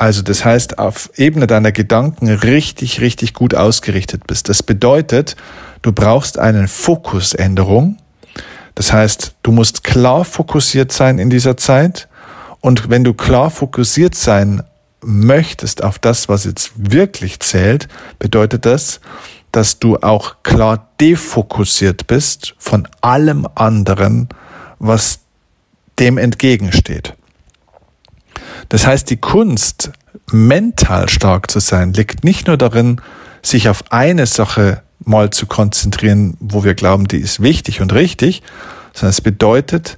also 0.02 0.24
das 0.24 0.44
heißt, 0.44 0.80
auf 0.80 1.12
Ebene 1.16 1.46
deiner 1.46 1.72
Gedanken 1.72 2.28
richtig, 2.28 3.02
richtig 3.02 3.36
gut 3.36 3.54
ausgerichtet 3.54 4.26
bist. 4.26 4.50
Das 4.50 4.64
bedeutet, 4.64 5.36
du 5.84 5.92
brauchst 5.92 6.40
eine 6.40 6.68
Fokusänderung. 6.68 7.98
Das 8.74 8.92
heißt, 8.92 9.36
du 9.44 9.52
musst 9.52 9.84
klar 9.84 10.26
fokussiert 10.26 10.92
sein 10.92 11.20
in 11.20 11.30
dieser 11.30 11.56
Zeit. 11.56 12.08
Und 12.62 12.90
wenn 12.90 13.04
du 13.04 13.14
klar 13.14 13.52
fokussiert 13.52 14.16
sein 14.16 14.64
möchtest 15.04 15.84
auf 15.84 16.00
das, 16.00 16.28
was 16.28 16.46
jetzt 16.46 16.72
wirklich 16.76 17.40
zählt, 17.40 17.88
bedeutet 18.18 18.66
das, 18.66 19.02
dass 19.52 19.78
du 19.78 19.98
auch 19.98 20.38
klar 20.42 20.90
defokussiert 21.00 22.08
bist 22.08 22.56
von 22.58 22.88
allem 23.02 23.48
anderen, 23.54 24.30
was 24.80 25.20
dem 26.00 26.18
entgegensteht. 26.18 27.14
Das 28.70 28.88
heißt, 28.88 29.10
die 29.10 29.18
Kunst, 29.18 29.92
mental 30.32 31.10
stark 31.10 31.52
zu 31.52 31.60
sein, 31.60 31.94
liegt 31.94 32.24
nicht 32.24 32.48
nur 32.48 32.58
darin, 32.58 33.02
sich 33.42 33.70
auf 33.70 33.92
eine 33.92 34.26
Sache 34.26 34.82
mal 35.04 35.32
zu 35.32 35.46
konzentrieren, 35.46 36.38
wo 36.40 36.64
wir 36.64 36.76
glauben, 36.76 37.08
die 37.08 37.18
ist 37.18 37.42
wichtig 37.42 37.82
und 37.82 37.94
richtig, 37.94 38.44
sondern 38.94 39.10
es 39.12 39.22
bedeutet 39.22 39.98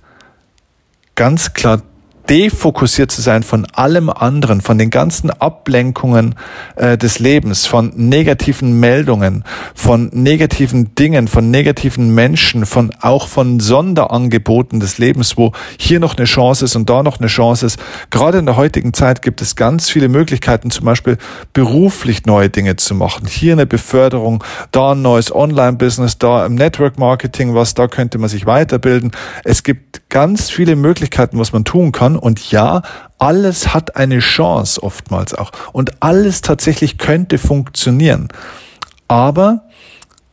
ganz 1.15 1.53
klar 1.53 1.81
defokussiert 2.29 3.11
zu 3.11 3.21
sein 3.21 3.43
von 3.43 3.65
allem 3.73 4.09
anderen, 4.09 4.61
von 4.61 4.77
den 4.77 4.89
ganzen 4.89 5.29
Ablenkungen 5.29 6.35
äh, 6.75 6.97
des 6.97 7.19
Lebens, 7.19 7.65
von 7.65 7.91
negativen 7.95 8.79
Meldungen, 8.79 9.43
von 9.75 10.09
negativen 10.13 10.95
Dingen, 10.95 11.27
von 11.27 11.51
negativen 11.51 12.13
Menschen, 12.15 12.65
von 12.65 12.91
auch 13.01 13.27
von 13.27 13.59
Sonderangeboten 13.59 14.79
des 14.79 14.97
Lebens, 14.97 15.37
wo 15.37 15.51
hier 15.77 15.99
noch 15.99 16.17
eine 16.17 16.25
Chance 16.25 16.65
ist 16.65 16.75
und 16.75 16.89
da 16.89 17.03
noch 17.03 17.19
eine 17.19 17.27
Chance 17.27 17.65
ist. 17.65 17.79
Gerade 18.09 18.37
in 18.37 18.45
der 18.45 18.55
heutigen 18.55 18.93
Zeit 18.93 19.21
gibt 19.21 19.41
es 19.41 19.55
ganz 19.55 19.89
viele 19.89 20.07
Möglichkeiten, 20.07 20.71
zum 20.71 20.85
Beispiel 20.85 21.17
beruflich 21.51 22.25
neue 22.25 22.49
Dinge 22.49 22.77
zu 22.77 22.95
machen. 22.95 23.27
Hier 23.27 23.53
eine 23.53 23.65
Beförderung, 23.65 24.43
da 24.71 24.93
ein 24.93 25.01
neues 25.01 25.33
Online-Business, 25.33 26.17
da 26.17 26.45
im 26.45 26.55
Network-Marketing 26.55 27.53
was, 27.53 27.73
da 27.73 27.87
könnte 27.87 28.17
man 28.17 28.29
sich 28.29 28.45
weiterbilden. 28.45 29.11
Es 29.43 29.63
gibt 29.63 30.09
ganz 30.09 30.49
viele 30.49 30.75
Möglichkeiten, 30.75 31.39
was 31.39 31.53
man 31.53 31.65
tun 31.65 31.91
kann 31.91 32.12
kann. 32.13 32.15
Und 32.15 32.51
ja, 32.51 32.81
alles 33.17 33.73
hat 33.73 33.95
eine 33.95 34.19
Chance 34.19 34.81
oftmals 34.81 35.33
auch. 35.33 35.51
Und 35.71 36.01
alles 36.01 36.41
tatsächlich 36.41 36.97
könnte 36.97 37.37
funktionieren. 37.37 38.29
Aber 39.07 39.63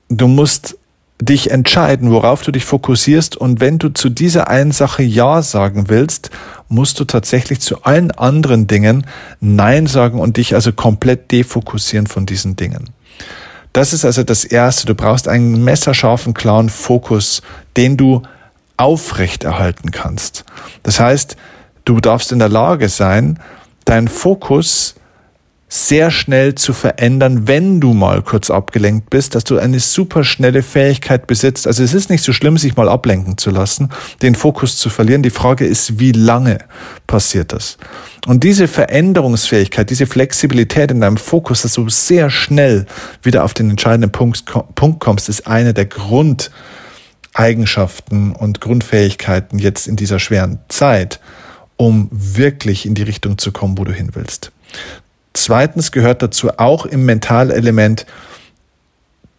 du 0.09 0.29
musst 0.29 0.77
dich 1.21 1.51
entscheiden, 1.51 2.11
worauf 2.11 2.43
du 2.43 2.51
dich 2.51 2.65
fokussierst. 2.65 3.37
Und 3.37 3.61
wenn 3.61 3.79
du 3.79 3.91
zu 3.91 4.09
dieser 4.09 4.49
einen 4.49 4.73
Sache 4.73 5.03
Ja 5.03 5.43
sagen 5.43 5.89
willst, 5.89 6.31
musst 6.69 6.99
du 6.99 7.05
tatsächlich 7.05 7.61
zu 7.61 7.83
allen 7.83 8.11
anderen 8.11 8.67
Dingen 8.67 9.07
Nein 9.41 9.87
sagen 9.87 10.19
und 10.19 10.39
dich 10.39 10.55
also 10.55 10.73
komplett 10.73 11.31
defokussieren 11.31 12.07
von 12.07 12.25
diesen 12.25 12.57
Dingen. 12.57 12.91
Das 13.73 13.93
ist 13.93 14.05
also 14.05 14.25
das 14.25 14.45
Erste. 14.45 14.87
Du 14.87 14.95
brauchst 14.95 15.29
einen 15.29 15.63
messerscharfen, 15.63 16.33
klaren 16.33 16.71
Fokus, 16.71 17.43
den 17.77 17.97
du 17.97 18.23
aufrechterhalten 18.79 19.91
kannst. 19.91 20.45
Das 20.83 20.99
heißt, 20.99 21.37
du 21.91 22.01
darfst 22.01 22.33
in 22.33 22.39
der 22.39 22.49
Lage 22.49 22.89
sein, 22.89 23.39
deinen 23.85 24.09
Fokus 24.09 24.95
sehr 25.73 26.11
schnell 26.11 26.57
zu 26.57 26.73
verändern, 26.73 27.47
wenn 27.47 27.81
du 27.81 27.95
mal 27.95 28.23
kurz 28.23 28.51
abgelenkt 28.51 29.09
bist, 29.09 29.37
dass 29.37 29.45
du 29.45 29.57
eine 29.57 29.79
super 29.79 30.25
schnelle 30.25 30.65
Fähigkeit 30.65 31.29
besitzt. 31.29 31.69
Also 31.69 31.85
es 31.85 31.95
ist 31.95 32.11
nicht 32.11 32.25
so 32.25 32.33
schlimm, 32.33 32.59
sich 32.59 32.77
mal 32.77 32.89
ablenken 32.89 33.39
zu 33.39 33.51
lassen, 33.51 33.91
den 34.21 34.35
Fokus 34.35 34.79
zu 34.79 34.91
verlieren. 34.91 35.23
Die 35.23 35.31
Frage 35.31 35.65
ist, 35.65 36.01
wie 36.01 36.11
lange 36.11 36.59
passiert 37.07 37.53
das? 37.53 37.79
Und 38.27 38.43
diese 38.43 38.67
Veränderungsfähigkeit, 38.67 39.91
diese 39.91 40.07
Flexibilität 40.07 40.91
in 40.91 41.01
deinem 41.01 41.17
Fokus, 41.17 41.63
dass 41.63 41.75
du 41.75 41.89
sehr 41.89 42.31
schnell 42.31 42.87
wieder 43.23 43.45
auf 43.45 43.55
den 43.55 43.71
entscheidenden 43.71 44.11
Punkt, 44.11 44.45
Punkt 44.75 44.99
kommst, 44.99 45.29
ist 45.29 45.47
eine 45.47 45.73
der 45.73 45.87
Grundeigenschaften 45.87 48.33
und 48.33 48.61
Grundfähigkeiten 48.61 49.61
jetzt 49.61 49.87
in 49.87 49.95
dieser 49.95 50.19
schweren 50.19 50.59
Zeit, 50.69 51.21
um 51.81 52.09
wirklich 52.11 52.85
in 52.85 52.95
die 52.95 53.05
Richtung 53.05 53.39
zu 53.39 53.53
kommen, 53.53 53.79
wo 53.79 53.85
du 53.85 53.93
hin 53.93 54.11
willst. 54.13 54.53
Zweitens 55.33 55.93
gehört 55.93 56.21
dazu 56.21 56.51
auch 56.59 56.85
im 56.85 57.07
Mentalelement 57.07 58.05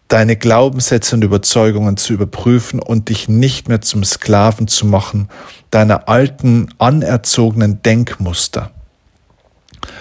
deine 0.08 0.34
Glaubenssätze 0.34 1.14
und 1.14 1.22
Überzeugungen 1.22 1.96
zu 1.96 2.12
überprüfen 2.12 2.80
und 2.80 3.10
dich 3.10 3.28
nicht 3.28 3.68
mehr 3.68 3.80
zum 3.80 4.02
Sklaven 4.02 4.66
zu 4.66 4.86
machen 4.86 5.28
deiner 5.70 6.08
alten, 6.08 6.74
anerzogenen 6.78 7.80
Denkmuster 7.82 8.72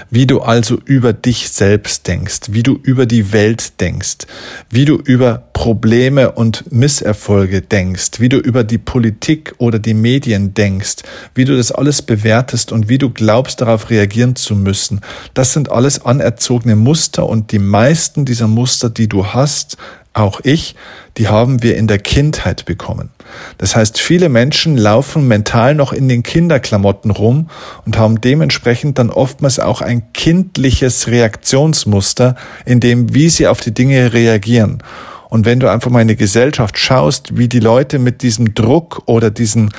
wie 0.09 0.27
du 0.27 0.41
also 0.41 0.79
über 0.85 1.13
dich 1.13 1.49
selbst 1.49 2.07
denkst, 2.07 2.39
wie 2.49 2.63
du 2.63 2.79
über 2.81 3.05
die 3.05 3.31
Welt 3.33 3.79
denkst, 3.79 4.27
wie 4.69 4.85
du 4.85 4.95
über 4.95 5.43
Probleme 5.53 6.31
und 6.31 6.71
Misserfolge 6.71 7.61
denkst, 7.61 8.19
wie 8.19 8.29
du 8.29 8.37
über 8.37 8.63
die 8.63 8.77
Politik 8.77 9.53
oder 9.57 9.79
die 9.79 9.93
Medien 9.93 10.53
denkst, 10.53 10.97
wie 11.35 11.45
du 11.45 11.55
das 11.55 11.71
alles 11.71 12.01
bewertest 12.01 12.71
und 12.71 12.89
wie 12.89 12.97
du 12.97 13.09
glaubst, 13.09 13.61
darauf 13.61 13.89
reagieren 13.89 14.35
zu 14.35 14.55
müssen. 14.55 15.01
Das 15.33 15.53
sind 15.53 15.71
alles 15.71 16.03
anerzogene 16.03 16.75
Muster 16.75 17.27
und 17.27 17.51
die 17.51 17.59
meisten 17.59 18.25
dieser 18.25 18.47
Muster, 18.47 18.89
die 18.89 19.07
du 19.07 19.27
hast, 19.27 19.77
auch 20.13 20.41
ich, 20.43 20.75
die 21.17 21.29
haben 21.29 21.63
wir 21.63 21.77
in 21.77 21.87
der 21.87 21.99
Kindheit 21.99 22.65
bekommen. 22.65 23.09
Das 23.57 23.75
heißt, 23.75 23.97
viele 23.97 24.27
Menschen 24.27 24.77
laufen 24.77 25.27
mental 25.27 25.73
noch 25.73 25.93
in 25.93 26.09
den 26.09 26.23
Kinderklamotten 26.23 27.11
rum 27.11 27.49
und 27.85 27.97
haben 27.97 28.19
dementsprechend 28.19 28.99
dann 28.99 29.09
oftmals 29.09 29.59
auch 29.59 29.81
ein 29.81 30.11
kindliches 30.13 31.07
Reaktionsmuster, 31.07 32.35
in 32.65 32.79
dem, 32.79 33.13
wie 33.13 33.29
sie 33.29 33.47
auf 33.47 33.61
die 33.61 33.73
Dinge 33.73 34.13
reagieren. 34.13 34.83
Und 35.29 35.45
wenn 35.45 35.61
du 35.61 35.71
einfach 35.71 35.89
mal 35.89 36.01
in 36.01 36.09
die 36.09 36.17
Gesellschaft 36.17 36.77
schaust, 36.77 37.37
wie 37.37 37.47
die 37.47 37.61
Leute 37.61 37.99
mit 37.99 38.21
diesem 38.21 38.53
Druck 38.53 39.03
oder 39.05 39.31
diesen, 39.31 39.69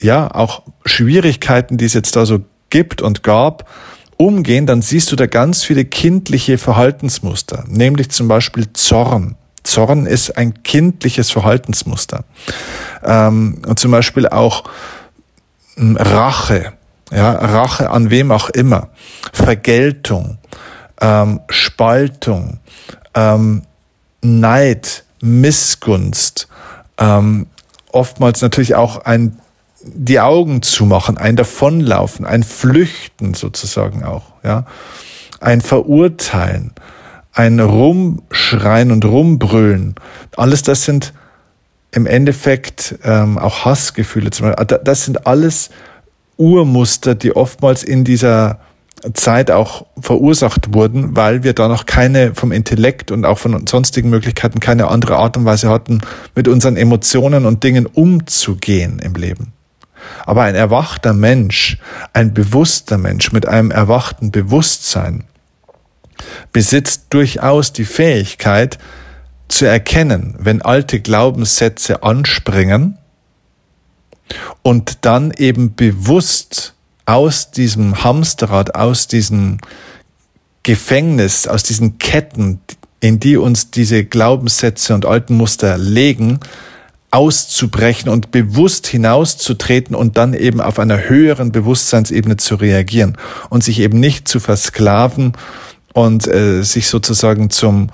ja, 0.00 0.30
auch 0.34 0.62
Schwierigkeiten, 0.86 1.76
die 1.76 1.84
es 1.84 1.92
jetzt 1.92 2.16
da 2.16 2.24
so 2.24 2.40
gibt 2.70 3.02
und 3.02 3.22
gab, 3.22 3.68
umgehen, 4.16 4.66
dann 4.66 4.80
siehst 4.80 5.12
du 5.12 5.16
da 5.16 5.26
ganz 5.26 5.62
viele 5.62 5.84
kindliche 5.84 6.56
Verhaltensmuster, 6.56 7.64
nämlich 7.68 8.10
zum 8.10 8.28
Beispiel 8.28 8.72
Zorn. 8.72 9.36
Zorn 9.68 10.06
ist 10.06 10.36
ein 10.36 10.62
kindliches 10.62 11.30
Verhaltensmuster. 11.30 12.24
Ähm, 13.04 13.62
und 13.66 13.78
zum 13.78 13.90
Beispiel 13.90 14.28
auch 14.28 14.64
hm, 15.76 15.96
Rache, 15.96 16.72
ja, 17.12 17.32
Rache 17.32 17.90
an 17.90 18.10
wem 18.10 18.32
auch 18.32 18.50
immer, 18.50 18.88
Vergeltung, 19.32 20.38
ähm, 21.00 21.40
Spaltung, 21.48 22.58
ähm, 23.14 23.62
Neid, 24.20 25.04
Missgunst, 25.20 26.48
ähm, 26.98 27.46
oftmals 27.92 28.42
natürlich 28.42 28.74
auch 28.74 29.04
ein 29.04 29.38
die 29.80 30.20
Augen 30.20 30.62
zumachen, 30.62 31.18
ein 31.18 31.36
Davonlaufen, 31.36 32.26
ein 32.26 32.42
Flüchten 32.42 33.34
sozusagen 33.34 34.04
auch, 34.04 34.24
ja, 34.42 34.66
ein 35.40 35.60
Verurteilen, 35.60 36.72
ein 37.38 37.60
Rumschreien 37.60 38.90
und 38.90 39.04
Rumbrüllen, 39.04 39.94
alles 40.36 40.62
das 40.62 40.82
sind 40.82 41.12
im 41.92 42.04
Endeffekt 42.04 42.96
ähm, 43.04 43.38
auch 43.38 43.64
Hassgefühle. 43.64 44.30
Das 44.30 45.04
sind 45.04 45.26
alles 45.28 45.70
Urmuster, 46.36 47.14
die 47.14 47.36
oftmals 47.36 47.84
in 47.84 48.02
dieser 48.02 48.58
Zeit 49.14 49.52
auch 49.52 49.86
verursacht 50.00 50.74
wurden, 50.74 51.14
weil 51.16 51.44
wir 51.44 51.52
da 51.52 51.68
noch 51.68 51.86
keine 51.86 52.34
vom 52.34 52.50
Intellekt 52.50 53.12
und 53.12 53.24
auch 53.24 53.38
von 53.38 53.68
sonstigen 53.68 54.10
Möglichkeiten 54.10 54.58
keine 54.58 54.88
andere 54.88 55.16
Art 55.16 55.36
und 55.36 55.44
Weise 55.44 55.70
hatten, 55.70 56.00
mit 56.34 56.48
unseren 56.48 56.76
Emotionen 56.76 57.46
und 57.46 57.62
Dingen 57.62 57.86
umzugehen 57.86 58.98
im 58.98 59.14
Leben. 59.14 59.52
Aber 60.26 60.42
ein 60.42 60.56
erwachter 60.56 61.12
Mensch, 61.12 61.78
ein 62.12 62.34
bewusster 62.34 62.98
Mensch 62.98 63.30
mit 63.30 63.46
einem 63.46 63.70
erwachten 63.70 64.32
Bewusstsein, 64.32 65.22
besitzt 66.52 67.06
durchaus 67.10 67.72
die 67.72 67.84
Fähigkeit 67.84 68.78
zu 69.48 69.64
erkennen, 69.64 70.34
wenn 70.38 70.62
alte 70.62 71.00
Glaubenssätze 71.00 72.02
anspringen 72.02 72.98
und 74.62 75.04
dann 75.06 75.32
eben 75.32 75.74
bewusst 75.74 76.74
aus 77.06 77.50
diesem 77.50 78.04
Hamsterrad, 78.04 78.74
aus 78.74 79.08
diesem 79.08 79.58
Gefängnis, 80.62 81.46
aus 81.46 81.62
diesen 81.62 81.98
Ketten, 81.98 82.60
in 83.00 83.20
die 83.20 83.38
uns 83.38 83.70
diese 83.70 84.04
Glaubenssätze 84.04 84.94
und 84.94 85.06
alten 85.06 85.34
Muster 85.34 85.78
legen, 85.78 86.40
auszubrechen 87.10 88.10
und 88.10 88.30
bewusst 88.30 88.86
hinauszutreten 88.86 89.96
und 89.96 90.18
dann 90.18 90.34
eben 90.34 90.60
auf 90.60 90.78
einer 90.78 91.08
höheren 91.08 91.52
Bewusstseinsebene 91.52 92.36
zu 92.36 92.56
reagieren 92.56 93.16
und 93.48 93.64
sich 93.64 93.80
eben 93.80 93.98
nicht 93.98 94.28
zu 94.28 94.40
versklaven 94.40 95.32
und 96.04 96.28
äh, 96.28 96.62
sich 96.62 96.88
sozusagen 96.88 97.50
zum, 97.50 97.88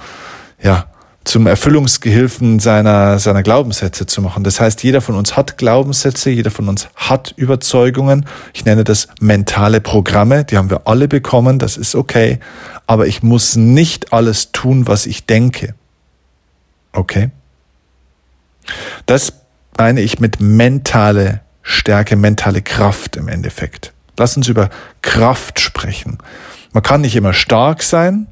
ja, 0.62 0.87
zum 1.25 1.47
Erfüllungsgehilfen 1.47 2.61
seiner, 2.61 3.19
seiner 3.19 3.43
Glaubenssätze 3.43 4.05
zu 4.05 4.21
machen. 4.21 4.45
Das 4.45 4.61
heißt, 4.61 4.83
jeder 4.83 5.01
von 5.01 5.14
uns 5.14 5.37
hat 5.37 5.57
Glaubenssätze, 5.57 6.29
jeder 6.29 6.51
von 6.51 6.69
uns 6.69 6.88
hat 6.97 7.33
Überzeugungen. 7.37 8.27
Ich 8.53 8.67
nenne 8.67 8.85
das 8.85 9.09
mentale 9.21 9.81
Programme, 9.81 10.45
die 10.45 10.59
haben 10.59 10.69
wir 10.69 10.87
alle 10.87 11.09
bekommen, 11.09 11.59
das 11.59 11.79
ist 11.79 11.95
okay. 11.95 12.40
Aber 12.87 13.07
ich 13.07 13.23
muss 13.23 13.57
nicht 13.57 14.12
alles 14.12 14.53
tun, 14.53 14.87
was 14.87 15.07
ich 15.07 15.25
denke. 15.25 15.75
Okay? 16.93 17.31
Das 19.07 19.33
meine 19.79 20.03
ich 20.03 20.21
mit 20.21 20.40
mentale 20.40 21.40
Stärke, 21.62 22.17
mentale 22.17 22.61
Kraft 22.61 23.17
im 23.17 23.29
Endeffekt. 23.29 23.95
Lass 24.19 24.37
uns 24.37 24.47
über 24.47 24.69
Kraft 25.01 25.59
sprechen. 25.59 26.19
Man 26.75 26.83
kann 26.83 27.03
nicht 27.03 27.15
immer 27.15 27.33
stark 27.33 27.85
sein, 27.85 28.27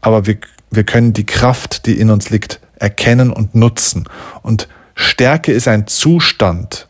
aber 0.00 0.26
wir, 0.26 0.36
wir 0.72 0.82
können 0.82 1.12
die 1.12 1.24
Kraft, 1.24 1.86
die 1.86 1.98
in 1.98 2.10
uns 2.10 2.28
liegt, 2.28 2.60
erkennen 2.74 3.32
und 3.32 3.54
nutzen. 3.54 4.08
Und 4.42 4.66
Stärke 4.96 5.52
ist 5.52 5.68
ein 5.68 5.86
Zustand, 5.86 6.88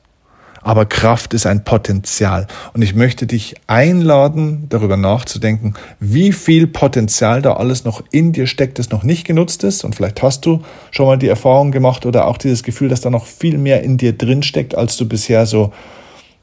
aber 0.63 0.87
Kraft 0.87 1.35
ist 1.35 1.45
ein 1.45 1.63
Potenzial. 1.63 2.47
Und 2.73 2.81
ich 2.81 2.95
möchte 2.95 3.27
dich 3.27 3.57
einladen, 3.67 4.65
darüber 4.71 4.97
nachzudenken, 4.97 5.75
wie 6.01 6.33
viel 6.33 6.67
Potenzial 6.67 7.43
da 7.43 7.53
alles 7.53 7.85
noch 7.85 8.03
in 8.11 8.33
dir 8.33 8.47
steckt, 8.47 8.79
das 8.79 8.89
noch 8.89 9.03
nicht 9.03 9.27
genutzt 9.27 9.65
ist. 9.65 9.85
Und 9.85 9.95
vielleicht 9.95 10.23
hast 10.23 10.47
du 10.47 10.63
schon 10.91 11.05
mal 11.05 11.19
die 11.19 11.29
Erfahrung 11.29 11.71
gemacht 11.71 12.07
oder 12.07 12.27
auch 12.27 12.39
dieses 12.39 12.63
Gefühl, 12.63 12.89
dass 12.89 13.03
da 13.03 13.11
noch 13.11 13.27
viel 13.27 13.59
mehr 13.59 13.83
in 13.83 13.99
dir 13.99 14.17
drin 14.17 14.43
steckt, 14.43 14.75
als 14.75 14.97
du 14.97 15.07
bisher 15.07 15.45
so 15.45 15.71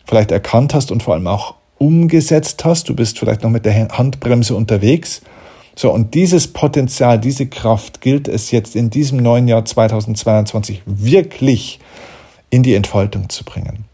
vielleicht 0.05 0.29
erkannt 0.29 0.75
hast 0.75 0.91
und 0.91 1.01
vor 1.01 1.15
allem 1.15 1.25
auch 1.25 1.55
umgesetzt 1.79 2.63
hast. 2.63 2.87
Du 2.87 2.95
bist 2.95 3.17
vielleicht 3.17 3.41
noch 3.41 3.49
mit 3.49 3.65
der 3.65 3.87
Handbremse 3.89 4.53
unterwegs. 4.55 5.21
So, 5.75 5.91
und 5.91 6.13
dieses 6.13 6.47
Potenzial, 6.47 7.19
diese 7.19 7.47
Kraft 7.47 8.01
gilt 8.01 8.27
es 8.27 8.51
jetzt 8.51 8.75
in 8.75 8.89
diesem 8.89 9.17
neuen 9.17 9.47
Jahr 9.47 9.65
2022 9.65 10.83
wirklich 10.85 11.79
in 12.49 12.63
die 12.63 12.75
Entfaltung 12.75 13.29
zu 13.29 13.43
bringen. 13.43 13.85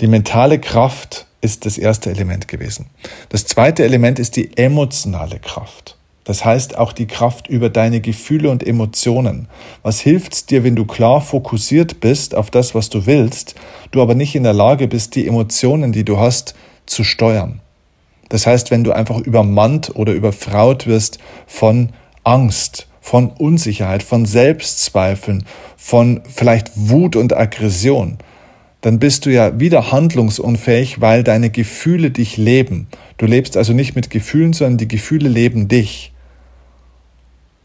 Die 0.00 0.06
mentale 0.06 0.60
Kraft 0.60 1.26
ist 1.40 1.66
das 1.66 1.76
erste 1.76 2.10
Element 2.10 2.48
gewesen. 2.48 2.86
Das 3.28 3.46
zweite 3.46 3.84
Element 3.84 4.18
ist 4.18 4.36
die 4.36 4.56
emotionale 4.56 5.40
Kraft. 5.40 5.97
Das 6.28 6.44
heißt 6.44 6.76
auch 6.76 6.92
die 6.92 7.06
Kraft 7.06 7.48
über 7.48 7.70
deine 7.70 8.02
Gefühle 8.02 8.50
und 8.50 8.62
Emotionen. 8.62 9.48
Was 9.82 10.00
hilft 10.00 10.50
dir, 10.50 10.62
wenn 10.62 10.76
du 10.76 10.84
klar 10.84 11.22
fokussiert 11.22 12.00
bist 12.00 12.34
auf 12.34 12.50
das, 12.50 12.74
was 12.74 12.90
du 12.90 13.06
willst, 13.06 13.54
du 13.92 14.02
aber 14.02 14.14
nicht 14.14 14.34
in 14.34 14.42
der 14.42 14.52
Lage 14.52 14.88
bist, 14.88 15.14
die 15.14 15.26
Emotionen, 15.26 15.90
die 15.90 16.04
du 16.04 16.18
hast, 16.18 16.54
zu 16.84 17.02
steuern? 17.02 17.62
Das 18.28 18.46
heißt, 18.46 18.70
wenn 18.70 18.84
du 18.84 18.92
einfach 18.92 19.18
übermannt 19.20 19.92
oder 19.94 20.12
überfraut 20.12 20.86
wirst 20.86 21.18
von 21.46 21.94
Angst, 22.24 22.88
von 23.00 23.30
Unsicherheit, 23.30 24.02
von 24.02 24.26
Selbstzweifeln, 24.26 25.46
von 25.78 26.20
vielleicht 26.28 26.72
Wut 26.74 27.16
und 27.16 27.34
Aggression, 27.34 28.18
dann 28.82 28.98
bist 28.98 29.24
du 29.24 29.30
ja 29.30 29.58
wieder 29.58 29.92
handlungsunfähig, 29.92 31.00
weil 31.00 31.24
deine 31.24 31.48
Gefühle 31.48 32.10
dich 32.10 32.36
leben. 32.36 32.86
Du 33.16 33.24
lebst 33.24 33.56
also 33.56 33.72
nicht 33.72 33.96
mit 33.96 34.10
Gefühlen, 34.10 34.52
sondern 34.52 34.76
die 34.76 34.88
Gefühle 34.88 35.30
leben 35.30 35.68
dich. 35.68 36.12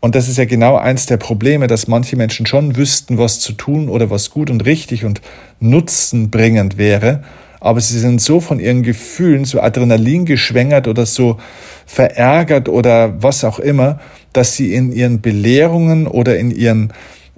Und 0.04 0.16
das 0.16 0.28
ist 0.28 0.38
ja 0.38 0.44
genau 0.44 0.76
eins 0.76 1.06
der 1.06 1.16
Probleme, 1.16 1.68
dass 1.68 1.88
manche 1.88 2.18
Menschen 2.18 2.46
schon 2.46 2.76
wüssten, 2.76 3.18
was 3.18 3.40
zu 3.40 3.54
tun 3.54 3.88
oder 3.88 4.10
was 4.10 4.32
gut 4.32 4.50
und 4.50 4.66
richtig 4.66 5.06
und 5.06 5.22
nutzenbringend 5.62 6.78
wäre, 6.78 7.24
aber 7.62 7.80
sie 7.80 7.98
sind 7.98 8.20
so 8.20 8.42
von 8.42 8.60
ihren 8.60 8.84
Gefühlen, 8.84 9.46
so 9.46 9.62
Adrenalin 9.62 10.26
geschwängert 10.26 10.90
oder 10.90 11.06
so 11.06 11.38
verärgert 11.86 12.68
oder 12.68 13.24
was 13.24 13.46
auch 13.46 13.60
immer, 13.60 14.02
dass 14.34 14.58
sie 14.58 14.74
in 14.74 14.92
ihren 14.92 15.22
Belehrungen 15.22 16.06
oder 16.06 16.38
in 16.38 16.52
ihren 16.52 16.92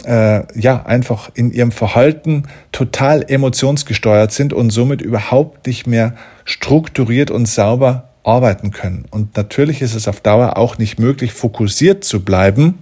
äh, 0.04 0.41
ja 0.60 0.88
einfach 0.88 1.30
in 1.36 1.51
ihrem 1.51 1.71
Verhalten 1.71 2.47
total 2.71 3.23
emotionsgesteuert 3.30 4.32
sind 4.32 4.54
und 4.54 4.71
somit 4.71 5.04
überhaupt 5.04 5.67
nicht 5.67 5.86
mehr 5.86 6.15
strukturiert 6.45 7.30
und 7.30 7.47
sauber 7.47 8.14
arbeiten 8.25 8.71
können. 8.71 9.05
Und 9.11 9.38
natürlich 9.38 9.81
ist 9.81 9.95
es 9.95 10.07
auf 10.07 10.19
Dauer 10.19 10.57
auch 10.57 10.77
nicht 10.77 10.99
möglich, 10.99 11.33
fokussiert 11.33 12.03
zu 12.03 12.23
bleiben, 12.23 12.79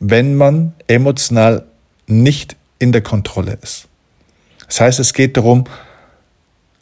wenn 0.00 0.36
man 0.36 0.72
emotional 0.86 1.64
nicht 2.06 2.56
in 2.78 2.92
der 2.92 3.02
Kontrolle 3.02 3.58
ist. 3.62 3.88
Das 4.66 4.80
heißt, 4.80 5.00
es 5.00 5.12
geht 5.12 5.36
darum, 5.36 5.64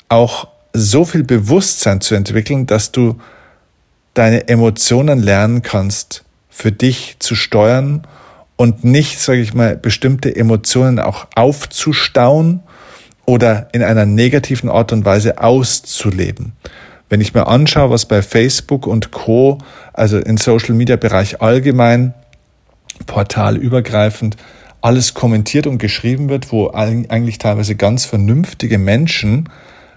auch 0.08 0.48
so 0.72 1.04
viel 1.04 1.24
Bewusstsein 1.24 2.00
zu 2.00 2.14
entwickeln, 2.14 2.66
dass 2.66 2.92
du 2.92 3.20
deine 4.14 4.48
Emotionen 4.48 5.22
lernen 5.22 5.62
kannst, 5.62 6.24
für 6.50 6.72
dich 6.72 7.16
zu 7.18 7.34
steuern 7.34 8.06
und 8.56 8.84
nicht, 8.84 9.20
sage 9.20 9.40
ich 9.40 9.54
mal, 9.54 9.76
bestimmte 9.76 10.34
Emotionen 10.34 10.98
auch 10.98 11.26
aufzustauen 11.34 12.60
oder 13.24 13.68
in 13.72 13.82
einer 13.82 14.04
negativen 14.04 14.68
Art 14.68 14.92
und 14.92 15.04
Weise 15.04 15.38
auszuleben. 15.38 16.52
Wenn 17.12 17.20
ich 17.20 17.34
mir 17.34 17.46
anschaue, 17.46 17.90
was 17.90 18.06
bei 18.06 18.22
Facebook 18.22 18.86
und 18.86 19.10
Co, 19.10 19.58
also 19.92 20.16
im 20.16 20.38
Social 20.38 20.74
Media 20.74 20.96
Bereich 20.96 21.42
allgemein, 21.42 22.14
portalübergreifend, 23.04 24.38
alles 24.80 25.12
kommentiert 25.12 25.66
und 25.66 25.76
geschrieben 25.76 26.30
wird, 26.30 26.52
wo 26.52 26.70
eigentlich 26.70 27.36
teilweise 27.36 27.74
ganz 27.74 28.06
vernünftige 28.06 28.78
Menschen 28.78 29.50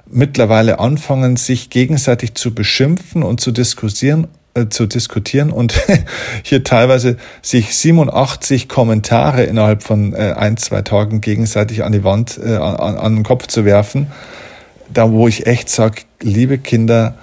mittlerweile 0.07 0.79
anfangen, 0.79 1.37
sich 1.37 1.69
gegenseitig 1.69 2.33
zu 2.33 2.53
beschimpfen 2.53 3.23
und 3.23 3.39
zu 3.39 3.53
diskutieren, 3.53 4.27
äh, 4.53 4.67
zu 4.67 4.85
diskutieren 4.85 5.51
und 5.51 5.73
hier 6.43 6.65
teilweise 6.65 7.15
sich 7.41 7.77
87 7.77 8.67
Kommentare 8.67 9.43
innerhalb 9.43 9.83
von 9.83 10.11
äh, 10.11 10.33
ein, 10.35 10.57
zwei 10.57 10.81
Tagen 10.81 11.21
gegenseitig 11.21 11.85
an 11.85 11.93
die 11.93 12.03
Wand, 12.03 12.37
äh, 12.43 12.57
an, 12.57 12.97
an 12.97 13.15
den 13.15 13.23
Kopf 13.23 13.47
zu 13.47 13.63
werfen, 13.63 14.07
da 14.93 15.11
wo 15.11 15.27
ich 15.27 15.45
echt 15.47 15.69
sage, 15.69 16.01
liebe 16.21 16.57
Kinder, 16.57 17.15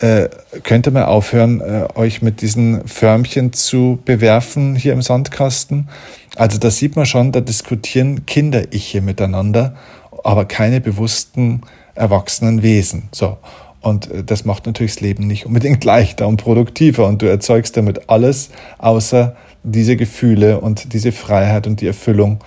äh, 0.00 0.28
könnt 0.62 0.86
ihr 0.86 0.90
mal 0.90 1.04
aufhören, 1.04 1.60
äh, 1.60 1.86
euch 1.94 2.22
mit 2.22 2.42
diesen 2.42 2.86
Förmchen 2.88 3.52
zu 3.52 3.98
bewerfen 4.04 4.74
hier 4.74 4.92
im 4.92 5.02
Sandkasten? 5.02 5.88
Also 6.36 6.58
da 6.58 6.70
sieht 6.70 6.96
man 6.96 7.06
schon, 7.06 7.32
da 7.32 7.40
diskutieren 7.40 8.26
Kinder 8.26 8.64
ich 8.70 8.84
hier 8.84 9.02
miteinander, 9.02 9.76
aber 10.24 10.44
keine 10.44 10.80
bewussten 10.80 11.62
erwachsenen 11.94 12.62
Wesen. 12.62 13.08
So. 13.12 13.36
Und 13.80 14.10
äh, 14.10 14.24
das 14.24 14.44
macht 14.44 14.66
natürlich 14.66 14.94
das 14.94 15.00
Leben 15.00 15.26
nicht 15.26 15.46
unbedingt 15.46 15.84
leichter 15.84 16.26
und 16.26 16.38
produktiver. 16.38 17.06
Und 17.06 17.22
du 17.22 17.26
erzeugst 17.26 17.76
damit 17.76 18.08
alles 18.08 18.50
außer 18.78 19.36
diese 19.62 19.96
Gefühle 19.96 20.60
und 20.60 20.92
diese 20.92 21.12
Freiheit 21.12 21.66
und 21.66 21.80
die 21.80 21.86
Erfüllung 21.86 22.40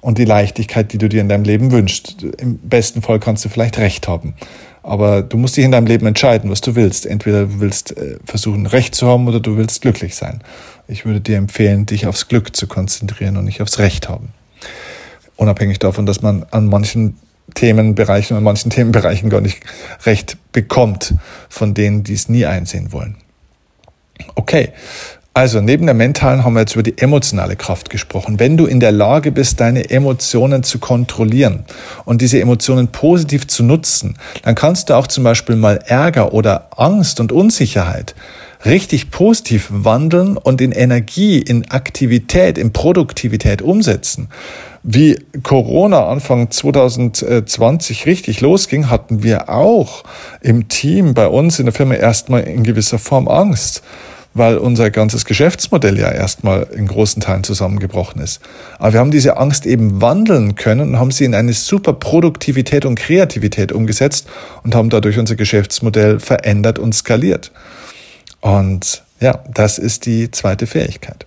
und 0.00 0.18
die 0.18 0.24
Leichtigkeit, 0.24 0.92
die 0.92 0.98
du 0.98 1.08
dir 1.08 1.20
in 1.20 1.28
deinem 1.28 1.44
Leben 1.44 1.72
wünschst. 1.72 2.22
Im 2.38 2.58
besten 2.58 3.02
Fall 3.02 3.18
kannst 3.18 3.44
du 3.44 3.48
vielleicht 3.48 3.78
Recht 3.78 4.08
haben. 4.08 4.34
Aber 4.82 5.22
du 5.22 5.36
musst 5.36 5.56
dich 5.56 5.64
in 5.64 5.72
deinem 5.72 5.86
Leben 5.86 6.06
entscheiden, 6.06 6.50
was 6.50 6.60
du 6.60 6.74
willst. 6.74 7.04
Entweder 7.04 7.46
du 7.46 7.60
willst 7.60 7.96
äh, 7.96 8.18
versuchen, 8.24 8.66
Recht 8.66 8.94
zu 8.94 9.06
haben 9.06 9.26
oder 9.28 9.40
du 9.40 9.56
willst 9.56 9.82
glücklich 9.82 10.14
sein. 10.14 10.40
Ich 10.86 11.04
würde 11.04 11.20
dir 11.20 11.36
empfehlen, 11.36 11.84
dich 11.84 12.06
aufs 12.06 12.28
Glück 12.28 12.56
zu 12.56 12.66
konzentrieren 12.66 13.36
und 13.36 13.44
nicht 13.44 13.60
aufs 13.60 13.78
Recht 13.78 14.08
haben. 14.08 14.30
Unabhängig 15.36 15.78
davon, 15.78 16.06
dass 16.06 16.22
man 16.22 16.44
an 16.50 16.66
manchen 16.66 17.18
Themenbereichen 17.54 18.36
und 18.36 18.44
manchen 18.44 18.70
Themenbereichen 18.70 19.30
gar 19.30 19.40
nicht 19.40 19.60
recht 20.04 20.36
bekommt 20.52 21.14
von 21.48 21.74
denen, 21.74 22.04
die 22.04 22.14
es 22.14 22.28
nie 22.28 22.46
einsehen 22.46 22.92
wollen. 22.92 23.16
Okay, 24.34 24.72
also 25.38 25.60
neben 25.60 25.86
der 25.86 25.94
mentalen 25.94 26.42
haben 26.42 26.54
wir 26.54 26.62
jetzt 26.62 26.74
über 26.74 26.82
die 26.82 26.98
emotionale 26.98 27.54
Kraft 27.54 27.90
gesprochen. 27.90 28.40
Wenn 28.40 28.56
du 28.56 28.66
in 28.66 28.80
der 28.80 28.90
Lage 28.90 29.30
bist, 29.30 29.60
deine 29.60 29.88
Emotionen 29.88 30.64
zu 30.64 30.80
kontrollieren 30.80 31.64
und 32.04 32.22
diese 32.22 32.40
Emotionen 32.40 32.88
positiv 32.88 33.46
zu 33.46 33.62
nutzen, 33.62 34.16
dann 34.42 34.56
kannst 34.56 34.90
du 34.90 34.94
auch 34.94 35.06
zum 35.06 35.22
Beispiel 35.22 35.54
mal 35.54 35.78
Ärger 35.86 36.34
oder 36.34 36.70
Angst 36.76 37.20
und 37.20 37.30
Unsicherheit 37.30 38.16
richtig 38.64 39.12
positiv 39.12 39.68
wandeln 39.70 40.36
und 40.36 40.60
in 40.60 40.72
Energie, 40.72 41.38
in 41.38 41.70
Aktivität, 41.70 42.58
in 42.58 42.72
Produktivität 42.72 43.62
umsetzen. 43.62 44.30
Wie 44.82 45.20
Corona 45.44 46.08
Anfang 46.08 46.50
2020 46.50 48.06
richtig 48.06 48.40
losging, 48.40 48.90
hatten 48.90 49.22
wir 49.22 49.48
auch 49.48 50.02
im 50.40 50.66
Team 50.66 51.14
bei 51.14 51.28
uns 51.28 51.60
in 51.60 51.66
der 51.66 51.72
Firma 51.72 51.94
erstmal 51.94 52.42
in 52.42 52.64
gewisser 52.64 52.98
Form 52.98 53.28
Angst 53.28 53.84
weil 54.34 54.58
unser 54.58 54.90
ganzes 54.90 55.24
Geschäftsmodell 55.24 55.98
ja 55.98 56.10
erstmal 56.10 56.68
in 56.74 56.86
großen 56.86 57.20
Teilen 57.22 57.44
zusammengebrochen 57.44 58.22
ist. 58.22 58.40
Aber 58.78 58.92
wir 58.92 59.00
haben 59.00 59.10
diese 59.10 59.36
Angst 59.36 59.66
eben 59.66 60.00
wandeln 60.00 60.54
können 60.54 60.90
und 60.90 60.98
haben 60.98 61.10
sie 61.10 61.24
in 61.24 61.34
eine 61.34 61.52
super 61.52 61.92
Produktivität 61.92 62.84
und 62.84 62.94
Kreativität 62.94 63.72
umgesetzt 63.72 64.28
und 64.62 64.74
haben 64.74 64.90
dadurch 64.90 65.18
unser 65.18 65.36
Geschäftsmodell 65.36 66.20
verändert 66.20 66.78
und 66.78 66.94
skaliert. 66.94 67.50
Und 68.40 69.02
ja, 69.20 69.42
das 69.52 69.78
ist 69.78 70.06
die 70.06 70.30
zweite 70.30 70.66
Fähigkeit. 70.66 71.26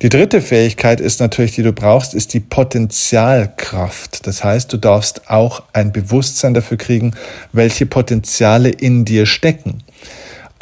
Die 0.00 0.08
dritte 0.08 0.40
Fähigkeit 0.40 1.00
ist 1.00 1.20
natürlich, 1.20 1.54
die 1.54 1.62
du 1.62 1.74
brauchst, 1.74 2.14
ist 2.14 2.32
die 2.32 2.40
Potenzialkraft. 2.40 4.26
Das 4.26 4.42
heißt, 4.42 4.72
du 4.72 4.78
darfst 4.78 5.28
auch 5.28 5.64
ein 5.74 5.92
Bewusstsein 5.92 6.54
dafür 6.54 6.78
kriegen, 6.78 7.12
welche 7.52 7.84
Potenziale 7.84 8.70
in 8.70 9.04
dir 9.04 9.26
stecken. 9.26 9.82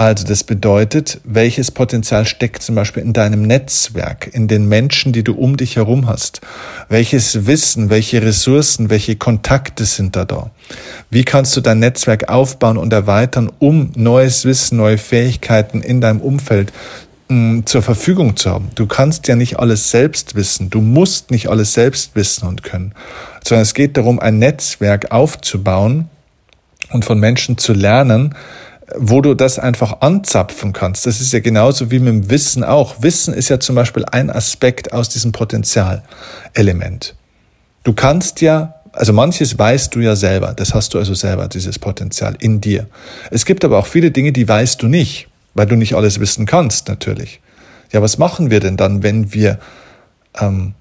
Also 0.00 0.24
das 0.24 0.44
bedeutet, 0.44 1.20
welches 1.24 1.72
Potenzial 1.72 2.24
steckt 2.24 2.62
zum 2.62 2.76
Beispiel 2.76 3.02
in 3.02 3.12
deinem 3.12 3.42
Netzwerk, 3.42 4.30
in 4.32 4.46
den 4.46 4.68
Menschen, 4.68 5.12
die 5.12 5.24
du 5.24 5.34
um 5.34 5.56
dich 5.56 5.74
herum 5.74 6.06
hast. 6.06 6.40
Welches 6.88 7.46
Wissen, 7.48 7.90
welche 7.90 8.22
Ressourcen, 8.22 8.90
welche 8.90 9.16
Kontakte 9.16 9.84
sind 9.84 10.14
da 10.14 10.24
da? 10.24 10.52
Wie 11.10 11.24
kannst 11.24 11.56
du 11.56 11.60
dein 11.60 11.80
Netzwerk 11.80 12.28
aufbauen 12.28 12.76
und 12.76 12.92
erweitern, 12.92 13.50
um 13.58 13.90
neues 13.96 14.44
Wissen, 14.44 14.78
neue 14.78 14.98
Fähigkeiten 14.98 15.82
in 15.82 16.00
deinem 16.00 16.20
Umfeld 16.20 16.72
mh, 17.26 17.36
mm, 17.36 17.66
zur 17.66 17.82
Verfügung 17.82 18.36
zu 18.36 18.52
haben? 18.52 18.70
Du 18.76 18.86
kannst 18.86 19.26
ja 19.26 19.34
nicht 19.34 19.58
alles 19.58 19.90
selbst 19.90 20.36
wissen. 20.36 20.70
Du 20.70 20.80
musst 20.80 21.32
nicht 21.32 21.48
alles 21.48 21.72
selbst 21.72 22.14
wissen 22.14 22.46
und 22.46 22.62
können, 22.62 22.94
sondern 23.42 23.62
es 23.62 23.74
geht 23.74 23.96
darum, 23.96 24.20
ein 24.20 24.38
Netzwerk 24.38 25.10
aufzubauen 25.10 26.08
und 26.92 27.04
von 27.04 27.18
Menschen 27.18 27.58
zu 27.58 27.72
lernen, 27.72 28.36
wo 28.96 29.20
du 29.20 29.34
das 29.34 29.58
einfach 29.58 30.00
anzapfen 30.00 30.72
kannst. 30.72 31.06
Das 31.06 31.20
ist 31.20 31.32
ja 31.32 31.40
genauso 31.40 31.90
wie 31.90 31.98
mit 31.98 32.08
dem 32.08 32.30
Wissen 32.30 32.64
auch. 32.64 33.02
Wissen 33.02 33.34
ist 33.34 33.48
ja 33.48 33.60
zum 33.60 33.74
Beispiel 33.74 34.04
ein 34.06 34.30
Aspekt 34.30 34.92
aus 34.92 35.08
diesem 35.08 35.32
Potenzialelement. 35.32 37.14
Du 37.84 37.92
kannst 37.92 38.40
ja, 38.40 38.74
also 38.92 39.12
manches 39.12 39.58
weißt 39.58 39.94
du 39.94 40.00
ja 40.00 40.16
selber, 40.16 40.54
das 40.54 40.74
hast 40.74 40.94
du 40.94 40.98
also 40.98 41.14
selber, 41.14 41.48
dieses 41.48 41.78
Potenzial 41.78 42.36
in 42.40 42.60
dir. 42.60 42.86
Es 43.30 43.44
gibt 43.44 43.64
aber 43.64 43.78
auch 43.78 43.86
viele 43.86 44.10
Dinge, 44.10 44.32
die 44.32 44.48
weißt 44.48 44.82
du 44.82 44.88
nicht, 44.88 45.28
weil 45.54 45.66
du 45.66 45.76
nicht 45.76 45.94
alles 45.94 46.18
wissen 46.18 46.46
kannst, 46.46 46.88
natürlich. 46.88 47.40
Ja, 47.92 48.02
was 48.02 48.18
machen 48.18 48.50
wir 48.50 48.60
denn 48.60 48.76
dann, 48.76 49.02
wenn 49.02 49.32
wir 49.32 49.58
ähm, 50.38 50.74